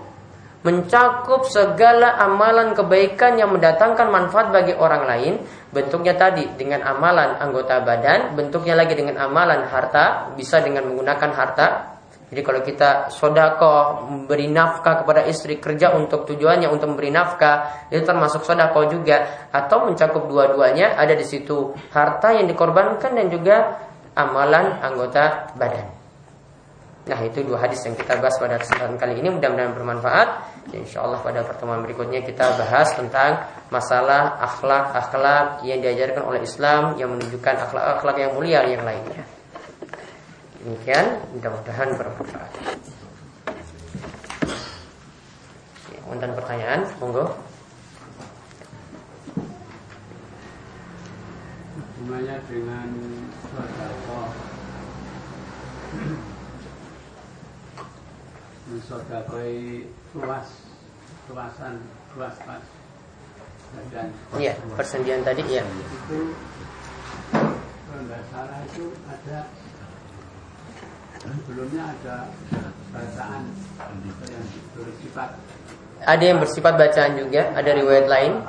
[0.61, 5.33] mencakup segala amalan kebaikan yang mendatangkan manfaat bagi orang lain.
[5.73, 11.67] Bentuknya tadi dengan amalan anggota badan, bentuknya lagi dengan amalan harta, bisa dengan menggunakan harta,
[12.29, 18.05] jadi kalau kita sodako memberi nafkah kepada istri kerja untuk tujuannya untuk memberi nafkah itu
[18.05, 24.77] termasuk sodako juga atau mencakup dua-duanya ada di situ harta yang dikorbankan dan juga amalan
[24.81, 25.99] anggota badan.
[27.09, 30.27] Nah itu dua hadis yang kita bahas pada kesempatan kali ini mudah-mudahan bermanfaat.
[30.77, 37.09] Insya Allah pada pertemuan berikutnya kita bahas tentang masalah akhlak-akhlak yang diajarkan oleh Islam yang
[37.09, 39.25] menunjukkan akhlak-akhlak yang mulia yang lainnya.
[40.61, 42.51] Demikian mudah-mudahan bermanfaat.
[46.09, 47.25] Untuk pertanyaan, monggo.
[52.01, 52.89] Hubungannya dengan
[53.49, 54.19] sodako
[58.69, 60.49] Mensodakoi luas
[61.29, 61.81] Luasan
[62.17, 62.63] Luas pas.
[63.93, 66.33] Dan Iya, persendian tadi ya Itu
[67.89, 69.49] Kalau nggak salah itu ada
[71.19, 72.31] sebelumnya ada
[72.93, 73.43] bacaan
[74.29, 74.45] yang
[74.77, 75.29] bersifat
[75.99, 78.39] ada yang bersifat bacaan juga, ada riwayat lain.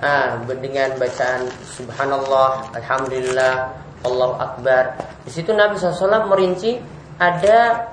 [0.00, 1.44] Ah, dengan bacaan
[1.76, 4.84] Subhanallah, Alhamdulillah, Allah Akbar.
[5.24, 6.76] Di situ Nabi SAW merinci
[7.16, 7.88] ada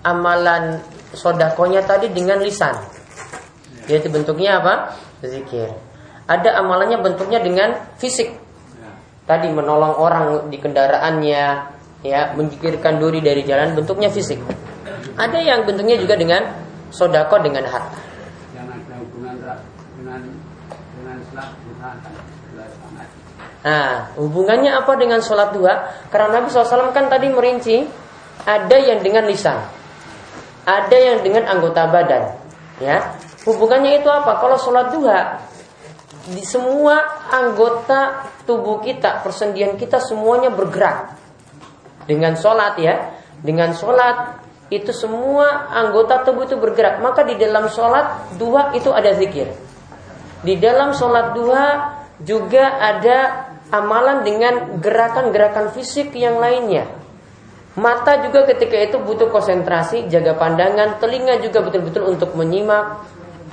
[0.00, 0.80] amalan
[1.12, 2.74] sodakonya tadi dengan lisan.
[3.86, 4.96] Yaitu bentuknya apa?
[5.20, 5.70] Zikir.
[6.24, 8.32] Ada amalannya bentuknya dengan fisik.
[9.28, 11.44] Tadi menolong orang di kendaraannya,
[12.02, 14.40] ya menjikirkan duri dari jalan bentuknya fisik.
[15.14, 16.50] Ada yang bentuknya juga dengan
[16.90, 17.98] sodako dengan harta.
[18.56, 19.34] Yang ada hubungan
[19.98, 20.20] dengan
[20.98, 21.90] dengan sholat duha.
[23.60, 26.08] Nah, hubungannya apa dengan sholat duha?
[26.08, 27.84] Karena Nabi SAW kan tadi merinci
[28.48, 29.60] ada yang dengan lisan,
[30.64, 32.24] ada yang dengan anggota badan.
[32.80, 34.40] Ya, hubungannya itu apa?
[34.40, 35.20] Kalau sholat duha
[36.32, 41.20] di semua anggota tubuh kita, persendian kita semuanya bergerak
[42.10, 42.94] dengan sholat ya
[43.40, 49.14] dengan sholat itu semua anggota tubuh itu bergerak maka di dalam sholat dua itu ada
[49.14, 49.50] zikir
[50.42, 51.62] di dalam sholat dua
[52.22, 57.00] juga ada amalan dengan gerakan-gerakan fisik yang lainnya
[57.78, 63.06] Mata juga ketika itu butuh konsentrasi, jaga pandangan, telinga juga betul-betul untuk menyimak.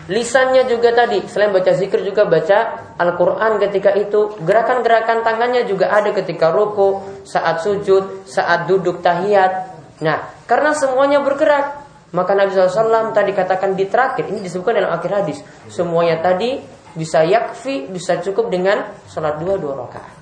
[0.09, 4.33] Lisannya juga tadi, selain baca zikir juga baca Al-Quran ketika itu.
[4.41, 6.97] Gerakan-gerakan tangannya juga ada ketika ruku,
[7.29, 9.69] saat sujud, saat duduk tahiyat.
[10.01, 15.11] Nah, karena semuanya bergerak, maka Nabi SAW tadi katakan di terakhir, ini disebutkan dalam akhir
[15.13, 15.45] hadis.
[15.69, 16.57] Semuanya tadi
[16.97, 20.13] bisa yakfi, bisa cukup dengan sholat dua dua rakaat.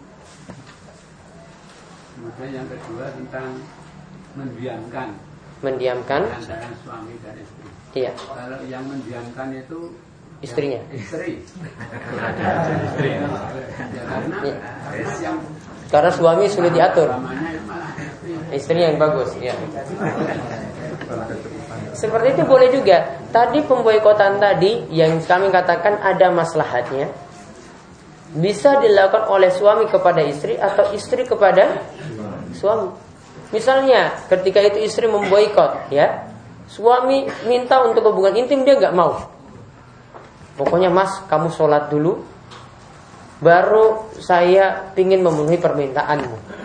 [2.15, 3.47] Kemudian yang kedua tentang
[4.35, 5.07] mendiamkan
[5.63, 7.65] Mendiamkan, antara suami dan istri.
[7.95, 9.95] iya, Kalau yang mendiamkan itu
[10.43, 10.83] istrinya.
[10.91, 11.39] istri.
[11.39, 13.09] istri.
[13.09, 14.55] Ya, karena, Iya.
[14.83, 15.37] karena yang
[15.87, 17.07] Karena suami sulit diatur,
[18.51, 19.31] istrinya yang bagus.
[19.39, 19.55] Ya.
[21.95, 23.23] Seperti itu boleh juga.
[23.31, 27.07] Tadi pemboikotan tadi yang kami katakan ada maslahatnya.
[28.35, 31.87] Bisa dilakukan oleh suami kepada istri atau istri kepada
[32.51, 32.91] suami.
[33.55, 36.27] Misalnya ketika itu istri memboikot ya.
[36.67, 39.31] Suami minta untuk hubungan intim dia nggak mau.
[40.59, 42.35] Pokoknya mas kamu sholat dulu
[43.43, 46.64] Baru saya ingin memenuhi permintaanmu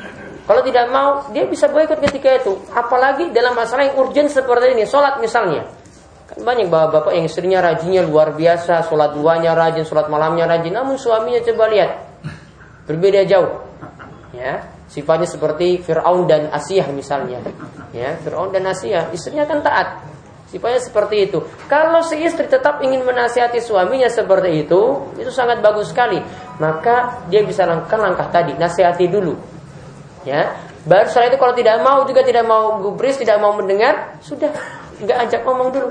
[0.51, 4.83] Kalau tidak mau dia bisa boikot ketika itu Apalagi dalam masalah yang urgent seperti ini
[4.83, 5.63] Sholat misalnya
[6.27, 10.99] Kan banyak bapak-bapak yang istrinya rajinnya luar biasa Sholat duanya rajin, sholat malamnya rajin Namun
[10.99, 11.91] suaminya coba lihat
[12.91, 13.63] Berbeda jauh
[14.35, 14.59] ya
[14.91, 17.39] Sifatnya seperti Fir'aun dan Asiyah misalnya
[17.95, 20.03] ya Fir'aun dan Asiyah Istrinya kan taat
[20.51, 21.39] Sifatnya seperti itu.
[21.71, 26.19] Kalau si istri tetap ingin menasihati suaminya seperti itu, itu sangat bagus sekali.
[26.59, 29.39] Maka dia bisa langkah langkah tadi, nasihati dulu.
[30.21, 30.53] Ya,
[30.85, 34.53] baru setelah itu kalau tidak mau juga tidak mau gubris, tidak mau mendengar, sudah
[35.01, 35.91] nggak ajak ngomong dulu.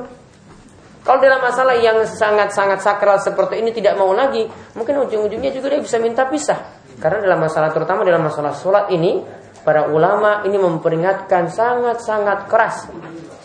[1.01, 4.45] Kalau dalam masalah yang sangat-sangat sakral seperti ini tidak mau lagi,
[4.77, 6.77] mungkin ujung-ujungnya juga dia bisa minta pisah.
[7.01, 9.23] Karena dalam masalah terutama dalam masalah sholat ini,
[9.65, 12.85] para ulama ini memperingatkan sangat-sangat keras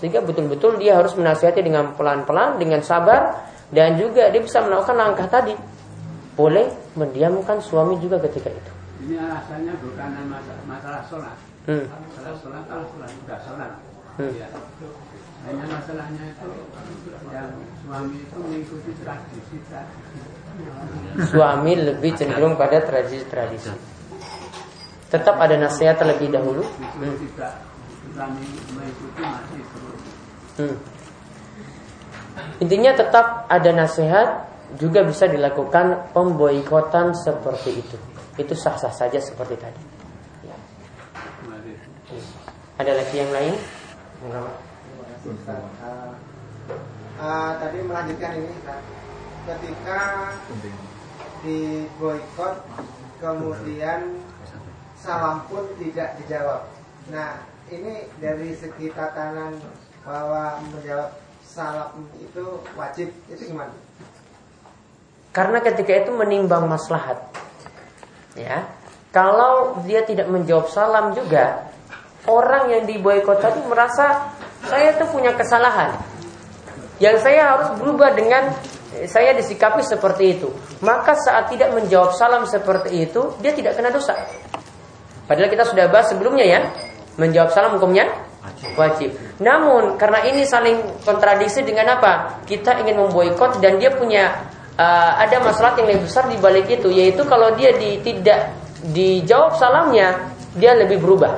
[0.05, 5.24] sehingga betul-betul dia harus menasihati dengan pelan-pelan, dengan sabar dan juga dia bisa melakukan langkah
[5.32, 5.57] tadi.
[6.37, 8.84] Boleh mendiamkan suami juga ketika itu.
[9.05, 11.36] Ini alasannya bukan masalah, masalah sholat.
[11.68, 11.84] Hmm.
[11.84, 13.72] Masalah sholat kalau sholat sudah sholat.
[14.16, 14.32] Hmm.
[14.32, 14.48] Ya.
[15.44, 16.48] Hanya masalahnya itu
[17.28, 17.52] yang
[17.84, 20.18] suami itu mengikuti tradisi tradisi.
[21.28, 23.74] Suami lebih cenderung pada tradisi-tradisi.
[25.12, 26.64] Tetap ada nasihat terlebih dahulu.
[26.64, 27.12] Hmm.
[30.57, 30.76] Hmm.
[32.64, 34.48] Intinya tetap ada nasihat
[34.80, 38.13] juga bisa dilakukan pemboikotan seperti itu.
[38.35, 39.82] Itu sah-sah saja seperti tadi.
[40.43, 40.57] Ya.
[42.82, 43.55] Ada lagi yang lain?
[44.26, 44.55] Enggak.
[45.24, 46.12] Uh,
[47.16, 48.55] uh, tadi melanjutkan ini
[49.49, 50.01] ketika
[51.41, 52.55] di boykot
[53.20, 54.20] kemudian
[55.01, 56.68] salam pun tidak dijawab.
[57.09, 57.41] Nah
[57.72, 59.57] ini dari segi tatanan
[60.05, 62.45] bahwa menjawab salam itu
[62.76, 63.72] wajib itu gimana?
[65.32, 67.20] Karena ketika itu menimbang maslahat.
[68.35, 68.66] Ya.
[69.14, 71.70] Kalau dia tidak menjawab salam juga,
[72.26, 74.35] orang yang diboikot tadi merasa
[74.66, 75.95] saya itu punya kesalahan.
[76.99, 78.51] Yang saya harus berubah dengan
[78.99, 80.51] eh, saya disikapi seperti itu.
[80.82, 84.18] Maka saat tidak menjawab salam seperti itu, dia tidak kena dosa.
[85.24, 86.61] Padahal kita sudah bahas sebelumnya ya,
[87.16, 88.11] menjawab salam hukumnya
[88.76, 89.14] wajib.
[89.41, 92.43] Namun karena ini saling kontradiksi dengan apa?
[92.45, 94.30] Kita ingin memboikot dan dia punya
[94.78, 98.54] uh, ada masalah yang lebih besar di balik itu, yaitu kalau dia di, tidak
[98.94, 101.34] dijawab salamnya, dia lebih berubah.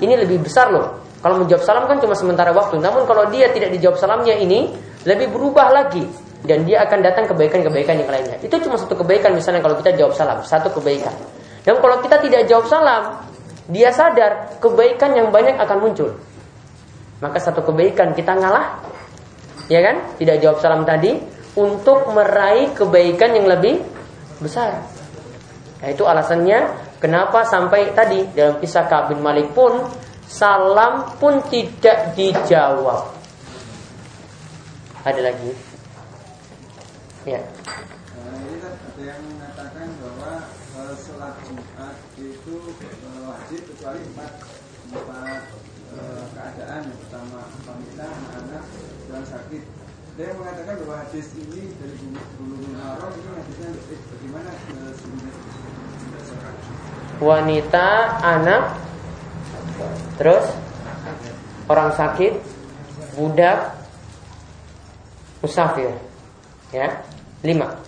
[0.00, 1.00] Ini lebih besar loh.
[1.20, 2.80] Kalau menjawab salam kan cuma sementara waktu.
[2.80, 4.72] Namun kalau dia tidak dijawab salamnya ini
[5.04, 6.08] lebih berubah lagi
[6.48, 8.36] dan dia akan datang kebaikan-kebaikan yang lainnya.
[8.40, 11.12] Itu cuma satu kebaikan misalnya kalau kita jawab salam, satu kebaikan.
[11.60, 13.20] Dan kalau kita tidak jawab salam,
[13.68, 16.10] dia sadar kebaikan yang banyak akan muncul.
[17.20, 18.80] Maka satu kebaikan kita ngalah,
[19.68, 20.00] ya kan?
[20.16, 21.20] Tidak jawab salam tadi
[21.58, 23.82] untuk meraih kebaikan yang lebih
[24.38, 24.86] besar.
[25.80, 26.58] Nah, itu alasannya
[27.00, 29.80] kenapa sampai tadi dalam kisah Ka'ab bin Malik pun
[30.28, 33.10] salam pun tidak dijawab.
[35.02, 35.50] Ada lagi?
[37.24, 37.40] Ya.
[37.40, 40.32] Nah, ini kan ada yang mengatakan bahwa
[40.76, 44.32] eh, sholat Jumat itu eh, wajib kecuali empat
[44.92, 45.42] empat
[45.96, 48.64] eh, keadaan yang pertama wanita, anak-anak,
[49.08, 49.64] dan sakit.
[50.20, 50.36] Eh?
[57.20, 57.88] Wanita,
[58.20, 58.62] anak,
[60.20, 60.44] terus
[61.72, 62.36] orang sakit,
[63.16, 63.72] budak,
[65.40, 65.88] musafir.
[66.68, 67.00] Ya,
[67.40, 67.80] lima.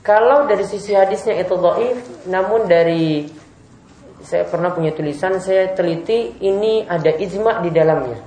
[0.00, 2.00] Kalau dari sisi hadisnya itu dhaif,
[2.32, 3.28] namun dari
[4.24, 8.18] saya pernah punya tulisan, saya teliti ini ada ijma di dalamnya.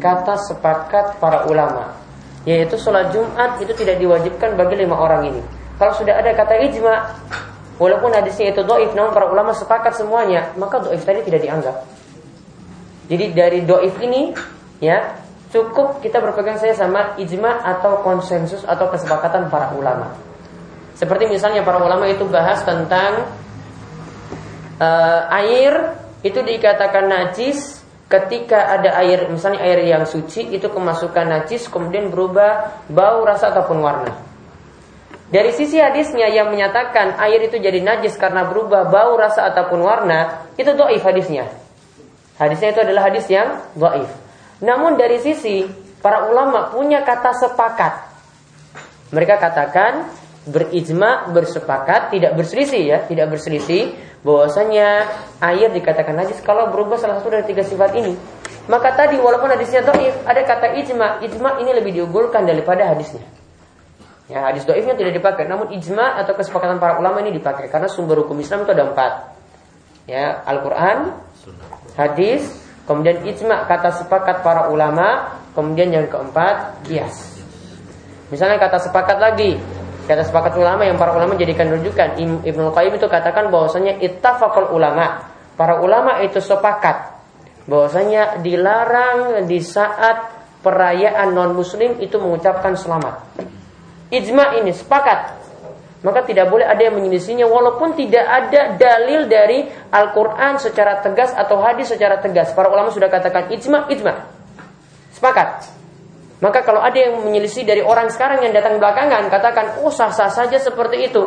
[0.00, 2.03] Kata sepakat para ulama,
[2.44, 5.42] yaitu sholat Jumat itu tidak diwajibkan bagi lima orang ini.
[5.80, 6.94] Kalau sudah ada kata ijma,
[7.80, 11.76] walaupun hadisnya itu doif, namun para ulama sepakat semuanya, maka doif tadi tidak dianggap.
[13.08, 14.32] Jadi dari doif ini,
[14.78, 15.18] ya
[15.50, 20.14] cukup kita berpegang saya sama ijma atau konsensus atau kesepakatan para ulama.
[20.94, 23.26] Seperti misalnya para ulama itu bahas tentang
[24.78, 27.73] uh, air itu dikatakan najis
[28.08, 33.80] ketika ada air misalnya air yang suci itu kemasukan najis kemudian berubah bau rasa ataupun
[33.80, 34.12] warna.
[35.32, 40.46] Dari sisi hadisnya yang menyatakan air itu jadi najis karena berubah bau rasa ataupun warna
[40.54, 41.48] itu doif hadisnya.
[42.38, 44.10] Hadisnya itu adalah hadis yang doif.
[44.62, 45.66] Namun dari sisi
[45.98, 47.94] para ulama punya kata sepakat.
[49.10, 50.12] Mereka katakan
[50.44, 55.04] berijma, bersepakat, tidak berselisih ya, tidak berselisih bahwasanya
[55.44, 58.16] air dikatakan najis kalau berubah salah satu dari tiga sifat ini.
[58.64, 61.20] Maka tadi walaupun hadisnya doif, ada kata ijma.
[61.20, 63.20] Ijma ini lebih diunggulkan daripada hadisnya.
[64.24, 68.24] Ya, hadis doifnya tidak dipakai, namun ijma atau kesepakatan para ulama ini dipakai karena sumber
[68.24, 69.12] hukum Islam itu ada empat.
[70.08, 71.12] Ya, Al-Quran,
[71.92, 72.48] hadis,
[72.88, 77.36] kemudian ijma kata sepakat para ulama, kemudian yang keempat kias.
[78.32, 79.60] Misalnya kata sepakat lagi,
[80.04, 85.32] Kata sepakat ulama yang para ulama jadikan rujukan Ibnu Qayyim itu katakan bahwasanya ittafaqul ulama.
[85.56, 87.14] Para ulama itu sepakat
[87.64, 90.28] bahwasanya dilarang di saat
[90.60, 93.24] perayaan non muslim itu mengucapkan selamat.
[94.12, 95.44] Ijma ini sepakat.
[96.04, 101.64] Maka tidak boleh ada yang menyelisihinya walaupun tidak ada dalil dari Al-Qur'an secara tegas atau
[101.64, 102.52] hadis secara tegas.
[102.52, 104.12] Para ulama sudah katakan ijma, ijma.
[105.16, 105.64] Sepakat.
[106.42, 110.58] Maka kalau ada yang menyelisih dari orang sekarang yang datang belakangan, katakan, oh sah-sah saja
[110.58, 111.22] seperti itu.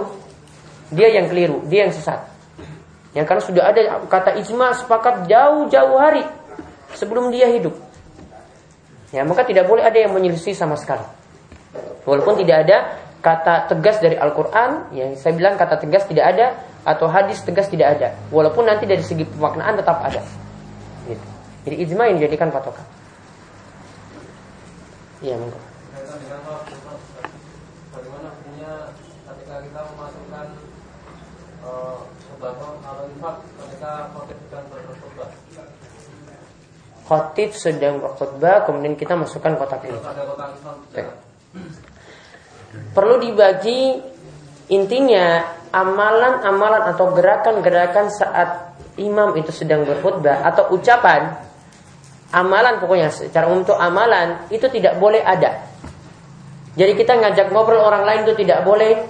[0.92, 2.28] Dia yang keliru, dia yang sesat.
[3.16, 6.24] Yang karena sudah ada kata ijma sepakat jauh-jauh hari
[6.94, 7.74] sebelum dia hidup.
[9.16, 11.04] Ya, maka tidak boleh ada yang menyelisih sama sekali.
[12.04, 12.78] Walaupun tidak ada
[13.24, 18.00] kata tegas dari Al-Quran, yang saya bilang kata tegas tidak ada, atau hadis tegas tidak
[18.00, 18.16] ada.
[18.32, 20.24] Walaupun nanti dari segi pemaknaan tetap ada.
[21.08, 21.26] Gitu.
[21.68, 22.97] Jadi ijma yang dijadikan patokan.
[25.18, 25.58] Iya, monggo.
[27.90, 28.94] Bagaimana punya
[29.26, 30.48] ketika kita memasukkan
[31.66, 31.98] uh,
[32.38, 35.30] atau infak ketika khotib sedang berkhutbah?
[37.10, 39.98] Khotib sedang berkhutbah, kemudian kita masukkan kotak ini.
[42.94, 43.98] Perlu dibagi
[44.70, 45.42] intinya
[45.74, 51.47] amalan-amalan atau gerakan-gerakan saat imam itu sedang berkhutbah atau ucapan
[52.32, 55.64] amalan pokoknya secara umum itu amalan itu tidak boleh ada.
[56.78, 59.02] Jadi kita ngajak ngobrol orang lain itu tidak boleh,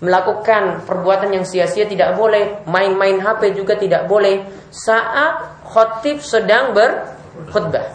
[0.00, 7.92] melakukan perbuatan yang sia-sia tidak boleh, main-main HP juga tidak boleh saat khotib sedang berkhutbah.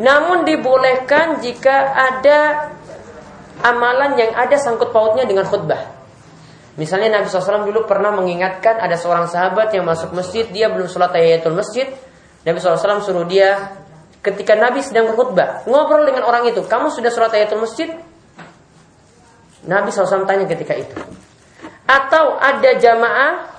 [0.00, 2.72] Namun dibolehkan jika ada
[3.60, 5.92] amalan yang ada sangkut pautnya dengan khutbah.
[6.80, 11.12] Misalnya Nabi SAW dulu pernah mengingatkan ada seorang sahabat yang masuk masjid, dia belum sholat
[11.12, 11.92] tahiyatul masjid,
[12.42, 13.78] Nabi SAW suruh dia
[14.22, 17.90] ketika Nabi sedang berkhutbah ngobrol dengan orang itu, kamu sudah sholat ayatul masjid?
[19.62, 20.94] Nabi SAW tanya ketika itu.
[21.86, 23.52] Atau ada jamaah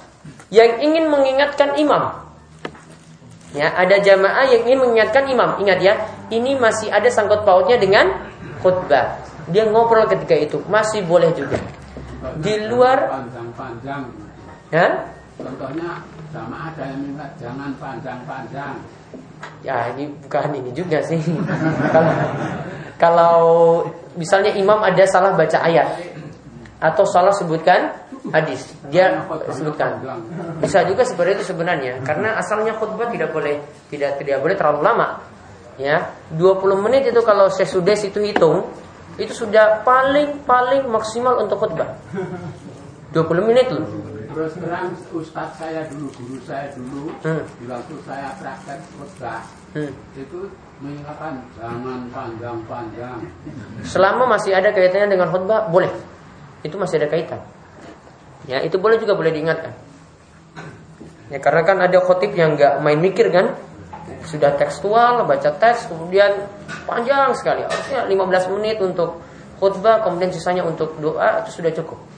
[0.52, 2.24] yang ingin mengingatkan imam.
[3.54, 5.62] Ya, ada jamaah yang ingin mengingatkan imam.
[5.62, 5.94] Ingat ya,
[6.34, 8.10] ini masih ada sangkut pautnya dengan
[8.60, 9.22] khutbah.
[9.48, 11.62] Dia ngobrol ketika itu, masih boleh juga.
[12.40, 14.02] Di luar panjang-panjang.
[14.72, 15.06] Ya?
[15.38, 16.02] Contohnya
[16.34, 18.74] sama ada yang minta jangan panjang-panjang.
[19.62, 21.22] Ya ini bukan ini juga sih.
[21.94, 22.14] kalau,
[22.98, 23.38] kalau
[24.18, 25.86] misalnya imam ada salah baca ayat
[26.82, 27.94] atau salah sebutkan
[28.34, 29.24] hadis, dia
[29.54, 30.02] sebutkan.
[30.60, 33.62] Bisa juga seperti itu sebenarnya, karena asalnya khutbah tidak boleh
[33.94, 35.22] tidak tidak boleh terlalu lama.
[35.74, 38.70] Ya, 20 menit itu kalau sesudah itu hitung
[39.18, 41.94] itu sudah paling paling maksimal untuk khutbah.
[43.14, 43.86] 20 menit loh.
[44.34, 47.44] Terus terang ustadz saya dulu, guru saya dulu, hmm.
[47.62, 49.46] di waktu saya praktek khutbah,
[49.78, 49.94] hmm.
[50.18, 50.40] itu
[50.82, 53.30] mengingatkan jangan panjang-panjang.
[53.86, 55.94] Selama masih ada kaitannya dengan khutbah, boleh.
[56.66, 57.46] Itu masih ada kaitan.
[58.50, 59.70] Ya, itu boleh juga boleh diingatkan.
[61.30, 63.54] Ya, karena kan ada khotib yang nggak main mikir kan,
[64.26, 66.50] sudah tekstual, baca teks, kemudian
[66.90, 67.62] panjang sekali.
[67.70, 69.22] Harusnya 15 menit untuk
[69.62, 72.13] khutbah, kemudian sisanya untuk doa itu sudah cukup.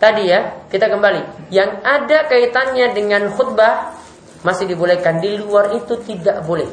[0.00, 1.52] Tadi ya, kita kembali.
[1.52, 3.92] Yang ada kaitannya dengan khutbah
[4.40, 5.20] masih dibolehkan.
[5.20, 6.64] Di luar itu tidak boleh.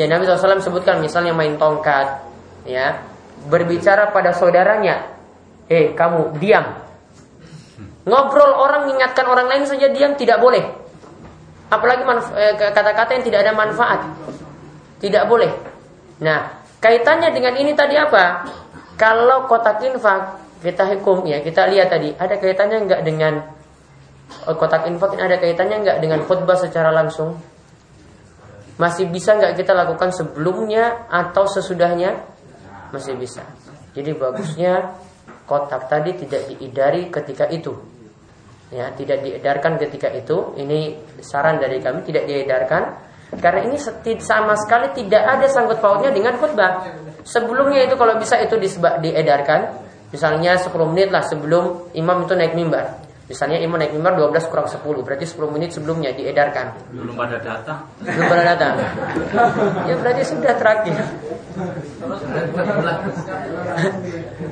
[0.00, 2.24] Ya Nabi SAW sebutkan misalnya main tongkat,
[2.66, 3.04] ya
[3.46, 5.12] berbicara pada saudaranya,
[5.68, 6.82] eh kamu diam.
[8.08, 10.64] Ngobrol orang mengingatkan orang lain saja diam tidak boleh.
[11.68, 12.02] Apalagi
[12.34, 14.00] eh, kata-kata yang tidak ada manfaat.
[14.98, 15.52] Tidak boleh.
[16.24, 18.48] Nah, kaitannya dengan ini tadi apa?
[18.96, 23.44] Kalau kotak infak kita hukum ya, kita lihat tadi ada kaitannya enggak dengan
[24.48, 27.36] oh, kotak infak ini ada kaitannya enggak dengan khutbah secara langsung?
[28.80, 32.24] Masih bisa enggak kita lakukan sebelumnya atau sesudahnya?
[32.90, 33.44] Masih bisa.
[33.92, 34.96] Jadi bagusnya
[35.44, 37.76] kotak tadi tidak diidari ketika itu
[38.72, 42.96] ya tidak diedarkan ketika itu ini saran dari kami tidak diedarkan
[43.38, 43.76] karena ini
[44.18, 46.82] sama sekali tidak ada sangkut pautnya dengan khutbah
[47.22, 48.56] sebelumnya itu kalau bisa itu
[49.04, 49.83] diedarkan
[50.14, 53.02] misalnya 10 menit lah sebelum imam itu naik mimbar.
[53.24, 56.70] Misalnya imam naik mimbar 12 kurang 10 Berarti 10 menit sebelumnya diedarkan.
[56.94, 57.82] Belum pada data.
[57.98, 58.68] Belum pada data.
[59.90, 60.94] Ya berarti sudah terakhir.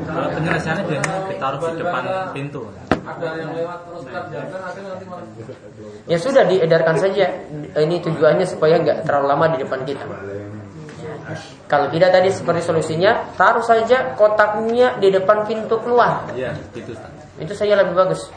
[0.03, 2.03] Kalau penyelesaiannya biasanya ditaruh di depan
[2.35, 2.63] pintu.
[3.03, 4.03] Ada yang lewat terus
[6.11, 7.27] Ya sudah diedarkan saja.
[7.77, 10.07] Ini tujuannya supaya nggak terlalu lama di depan kita.
[11.67, 16.29] Kalau tidak tadi seperti solusinya, taruh saja kotaknya di depan pintu keluar.
[16.33, 16.93] Iya, itu.
[17.41, 18.29] Itu saja lebih bagus.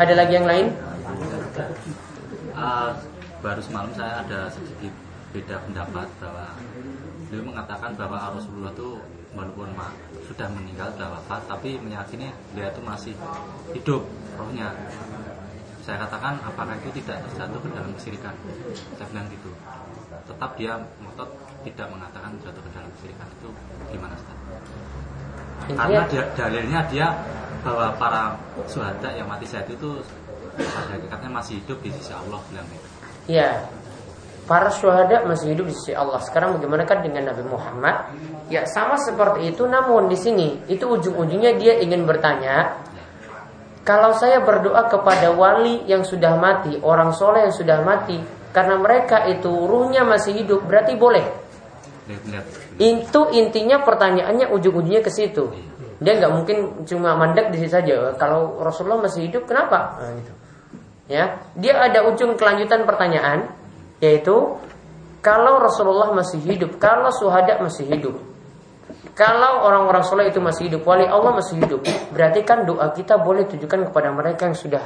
[0.00, 0.66] Ada lagi yang lain?
[2.56, 2.92] Uh,
[3.40, 4.92] baru semalam saya ada sedikit
[5.30, 6.46] beda pendapat bahwa
[7.30, 8.98] beliau mengatakan bahwa Rasulullah itu
[9.30, 9.70] walaupun
[10.26, 13.14] sudah meninggal sudah wafat tapi meyakini dia itu masih
[13.70, 14.02] hidup
[14.34, 14.74] rohnya
[15.86, 18.34] saya katakan apakah itu tidak terjatuh ke dalam kesirikan
[18.98, 19.50] saya bilang gitu
[20.26, 21.30] tetap dia ngotot
[21.64, 23.48] tidak mengatakan jatuh ke dalam kesirikan itu
[23.92, 24.36] gimana Ustaz?
[25.70, 27.06] karena dia, dalilnya dia
[27.60, 28.22] bahwa para
[28.66, 30.00] suhada yang mati saat itu
[30.56, 32.88] pada hakikatnya masih hidup di sisi Allah bilang gitu.
[33.30, 33.68] Iya,
[34.48, 36.18] para syuhada masih hidup di sisi Allah.
[36.24, 38.16] Sekarang bagaimana kan dengan Nabi Muhammad?
[38.48, 42.80] Ya sama seperti itu namun di sini itu ujung-ujungnya dia ingin bertanya
[43.80, 48.20] kalau saya berdoa kepada wali yang sudah mati, orang soleh yang sudah mati,
[48.50, 51.26] karena mereka itu ruhnya masih hidup, berarti boleh.
[52.80, 55.50] Itu intinya pertanyaannya ujung-ujungnya ke situ.
[56.00, 56.56] Dia nggak mungkin
[56.88, 58.16] cuma mandek di situ saja.
[58.16, 60.00] Kalau Rasulullah masih hidup, kenapa?
[60.00, 60.32] Nah, gitu.
[61.10, 63.50] Ya, dia ada ujung kelanjutan pertanyaan
[64.00, 64.56] yaitu
[65.20, 68.16] kalau Rasulullah masih hidup, kalau suhada masih hidup,
[69.12, 71.84] kalau orang-orang soleh itu masih hidup, wali Allah masih hidup,
[72.14, 74.80] berarti kan doa kita boleh tujukan kepada mereka yang sudah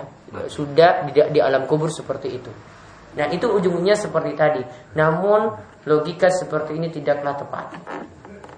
[0.51, 2.51] sudah di, di alam kubur seperti itu.
[3.15, 4.63] Nah itu ujungnya seperti tadi.
[4.99, 5.55] Namun
[5.87, 7.67] logika seperti ini tidaklah tepat.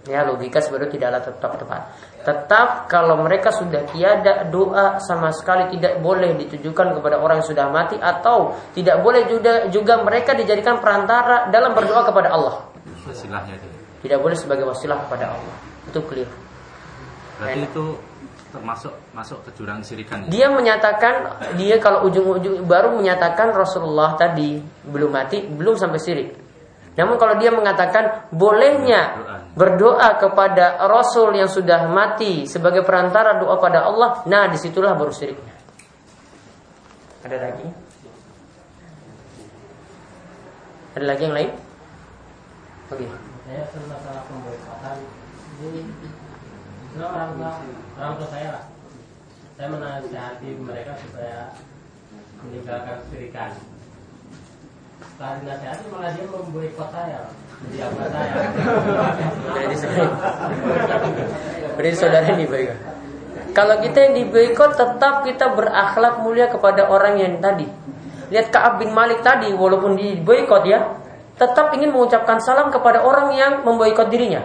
[0.07, 1.83] Ya logika sebenarnya tidaklah tetap tepat.
[2.23, 7.67] Tetap kalau mereka sudah tiada doa sama sekali tidak boleh ditujukan kepada orang yang sudah
[7.75, 12.55] mati atau tidak boleh juga juga mereka dijadikan perantara dalam berdoa kepada Allah.
[13.07, 13.69] Wasilahnya itu.
[14.07, 15.57] Tidak boleh sebagai wasilah kepada Allah.
[15.91, 16.31] Itu clear.
[17.43, 17.85] Berarti itu
[18.57, 20.25] termasuk masuk ke jurang sirikan.
[20.27, 20.29] Ya?
[20.33, 21.15] Dia menyatakan
[21.61, 24.57] dia kalau ujung-ujung baru menyatakan Rasulullah tadi
[24.89, 26.29] belum mati, belum sampai sirik.
[26.97, 29.21] Namun kalau dia mengatakan bolehnya
[29.53, 35.13] berdoa kepada Rasul yang sudah mati sebagai perantara doa pada Allah, nah di situlah baru
[35.13, 35.55] syiriknya.
[37.29, 37.67] Ada lagi?
[40.97, 41.51] Ada lagi yang lain?
[42.89, 43.05] Oke.
[43.05, 43.09] Okay.
[43.47, 44.97] Saya masalah pemboikotan
[47.05, 47.53] orang tua
[48.01, 48.65] orang tua saya lah.
[49.57, 51.53] Saya menasihati mereka supaya
[52.45, 53.51] meninggalkan syirikan
[54.97, 57.21] setelah dinasihati malah dia memboikot saya.
[57.69, 58.33] Jadi apa saya.
[59.53, 59.77] Berarti
[61.77, 62.69] berarti saudara ini baik
[63.57, 67.65] kalau kita yang diboikot tetap kita berakhlak mulia kepada orang yang tadi.
[68.29, 71.01] Lihat Kaab bin Malik tadi walaupun diboikot ya
[71.37, 74.45] tetap ingin mengucapkan salam kepada orang yang memboikot dirinya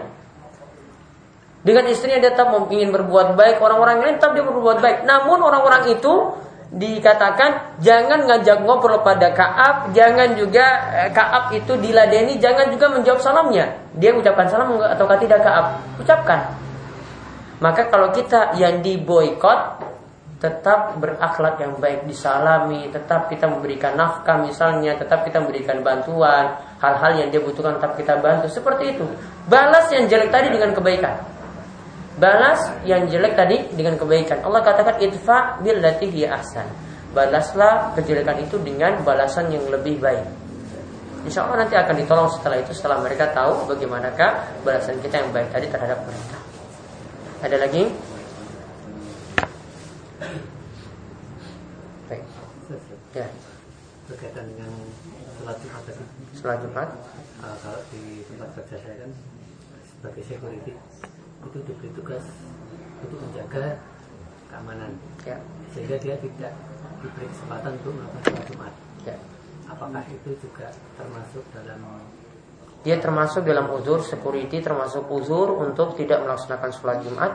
[1.61, 5.93] dengan istrinya dia tetap ingin berbuat baik orang-orang lain tetap dia berbuat baik namun orang-orang
[5.93, 6.33] itu
[6.71, 10.63] dikatakan jangan ngajak ngobrol pada Kaab, jangan juga
[11.03, 13.75] eh, Kaab itu diladeni, jangan juga menjawab salamnya.
[13.99, 15.83] Dia ucapkan salam atau tidak Kaab?
[15.99, 16.39] Ucapkan.
[17.59, 19.91] Maka kalau kita yang diboykot
[20.41, 27.13] tetap berakhlak yang baik disalami, tetap kita memberikan nafkah misalnya, tetap kita memberikan bantuan, hal-hal
[27.21, 28.49] yang dia butuhkan tetap kita bantu.
[28.49, 29.05] Seperti itu.
[29.45, 31.30] Balas yang jelek tadi dengan kebaikan.
[32.21, 34.45] Balas yang jelek tadi dengan kebaikan.
[34.45, 36.69] Allah katakan idfa billati hiya ahsan.
[37.17, 40.21] Balaslah kejelekan itu dengan balasan yang lebih baik.
[41.25, 45.49] Insya Allah nanti akan ditolong setelah itu setelah mereka tahu bagaimanakah balasan kita yang baik
[45.49, 46.37] tadi terhadap mereka.
[47.41, 47.83] Ada lagi?
[52.05, 52.23] Baik.
[53.17, 53.25] Ya.
[54.05, 54.69] Berkaitan dengan
[55.41, 56.03] sholat Jumat tadi.
[56.37, 56.89] Sholat Jumat.
[57.41, 59.11] Uh, kalau di tempat kerja saya kan
[59.89, 60.77] sebagai security
[61.49, 62.25] itu diberi tugas
[63.01, 63.79] untuk menjaga
[64.51, 64.91] keamanan.
[65.25, 65.37] Ya.
[65.73, 66.53] Sehingga dia tidak
[67.01, 68.73] diberi kesempatan untuk melakukan sholat Jumat.
[69.07, 69.15] Ya.
[69.71, 70.67] Apakah itu juga
[70.99, 71.81] termasuk dalam
[72.81, 77.31] Dia termasuk dalam uzur security termasuk uzur untuk tidak melaksanakan sholat Jumat.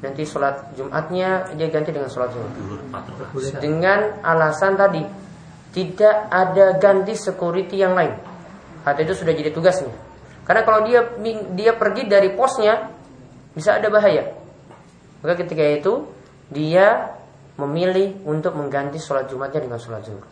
[0.00, 2.50] Nanti sholat Jumatnya dia ganti dengan sholat Jumat.
[3.62, 5.06] Dengan alasan tadi
[5.70, 8.10] tidak ada ganti security yang lain.
[8.82, 9.92] Atau itu sudah jadi tugasnya.
[10.42, 11.06] Karena kalau dia
[11.54, 12.90] dia pergi dari posnya
[13.54, 14.30] bisa ada bahaya.
[15.20, 16.06] Maka ketika itu
[16.50, 17.14] dia
[17.60, 20.24] memilih untuk mengganti sholat Jumatnya dengan sholat zuhur.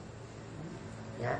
[1.20, 1.34] Ya,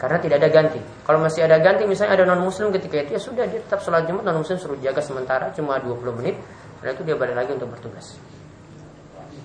[0.00, 0.80] karena tidak ada ganti.
[1.04, 4.08] Kalau masih ada ganti, misalnya ada non muslim ketika itu ya sudah dia tetap sholat
[4.08, 6.36] jumat non muslim suruh jaga sementara cuma 20 menit.
[6.80, 8.16] Setelah itu dia balik lagi untuk bertugas.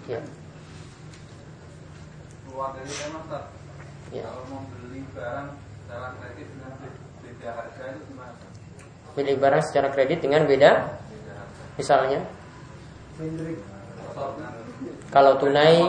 [0.07, 0.23] Ya.
[2.55, 3.19] Dari tema
[4.15, 4.23] Ya.
[4.23, 5.49] Kalau mau beli barang
[5.83, 6.71] secara kredit dengan
[7.19, 8.33] beda harga itu gimana?
[9.11, 10.71] Beli barang secara kredit dengan beda,
[11.75, 12.23] misalnya
[15.11, 15.79] kalau tunai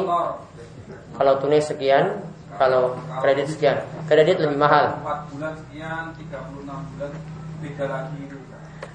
[1.16, 2.20] kalau tunai sekian,
[2.60, 2.92] kalau
[3.24, 3.80] kredit sekian.
[4.04, 5.00] Kredit lebih mahal.
[5.00, 7.10] 4 bulan sekian, 36 bulan
[7.64, 8.36] beda lagi itu.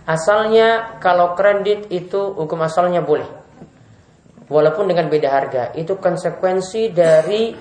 [0.06, 3.26] Asalnya kalau kredit itu hukum asalnya boleh.
[4.52, 7.56] Walaupun dengan beda harga, itu konsekuensi dari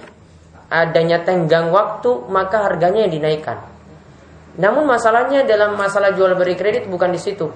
[0.69, 3.63] adanya tenggang waktu, maka harganya yang dinaikkan.
[4.59, 7.49] Namun masalahnya dalam masalah jual beli kredit bukan di situ.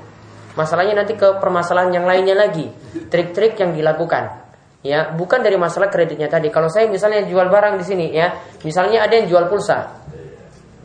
[0.55, 2.70] Masalahnya nanti ke permasalahan yang lainnya lagi,
[3.10, 4.47] trik-trik yang dilakukan.
[4.85, 6.52] Ya, bukan dari masalah kreditnya tadi.
[6.52, 10.05] Kalau saya misalnya jual barang di sini ya, misalnya ada yang jual pulsa.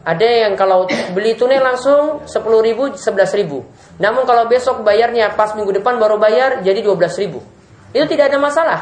[0.08, 2.34] Ada yang kalau beli tunai langsung 10
[2.64, 3.68] ribu, 11 ribu.
[4.00, 7.44] Namun kalau besok bayarnya pas minggu depan baru bayar jadi 12 ribu.
[7.92, 8.80] Itu tidak ada masalah.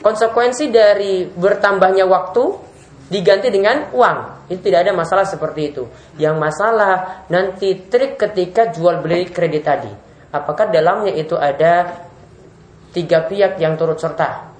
[0.00, 2.69] Konsekuensi dari bertambahnya waktu
[3.10, 4.48] diganti dengan uang.
[4.48, 5.84] Itu tidak ada masalah seperti itu.
[6.16, 9.92] Yang masalah nanti trik ketika jual beli kredit tadi.
[10.30, 12.06] Apakah dalamnya itu ada
[12.94, 14.54] tiga pihak yang turut serta.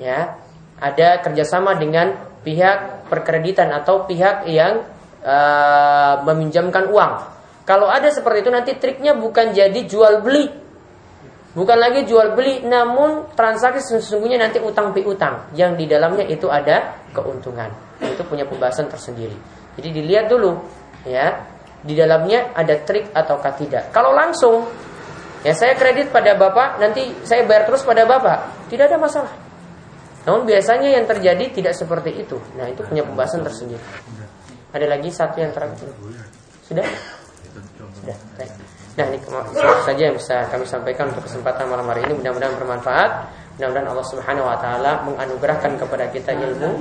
[0.00, 0.40] Ya,
[0.80, 4.82] ada kerjasama dengan pihak perkreditan atau pihak yang
[5.22, 7.12] uh, meminjamkan uang.
[7.64, 10.52] Kalau ada seperti itu nanti triknya bukan jadi jual beli,
[11.54, 16.98] bukan lagi jual beli, namun transaksi sesungguhnya nanti utang piutang yang di dalamnya itu ada
[17.14, 17.70] keuntungan.
[18.02, 19.34] Itu punya pembahasan tersendiri.
[19.78, 20.60] Jadi dilihat dulu,
[21.08, 21.46] ya,
[21.80, 23.90] di dalamnya ada trik ataukah tidak.
[23.94, 24.66] Kalau langsung
[25.44, 28.64] Ya saya kredit pada Bapak, nanti saya bayar terus pada Bapak.
[28.72, 29.28] Tidak ada masalah.
[30.24, 32.40] Namun biasanya yang terjadi tidak seperti itu.
[32.56, 33.84] Nah itu punya pembahasan tersendiri.
[34.72, 35.92] Ada lagi satu yang terakhir.
[36.64, 36.88] Sudah?
[38.00, 38.16] Sudah.
[38.40, 38.52] Baik.
[38.94, 39.18] Nah ini
[39.82, 42.14] saja yang bisa kami sampaikan untuk kesempatan malam hari ini.
[42.22, 43.10] Mudah-mudahan bermanfaat.
[43.58, 46.78] Mudah-mudahan Allah Subhanahu Wa Taala menganugerahkan kepada kita ilmu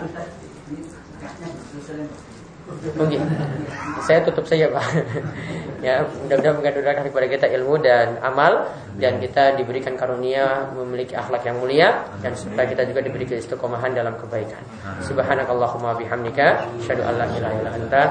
[2.96, 3.20] Mungkin
[4.08, 4.86] saya tutup saja Pak.
[5.88, 11.60] ya, mudah-mudahan menganugerahkan kepada kita ilmu dan amal dan kita diberikan karunia memiliki akhlak yang
[11.60, 14.64] mulia dan supaya kita juga diberi istiqomahan dalam kebaikan.
[15.04, 18.04] Subhanakallahumma bihamdika asyhadu an la ilaha illa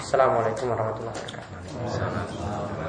[0.00, 1.39] Assalamualaikum warahmatullahi wabarakatuh.
[1.80, 2.79] 감사 합.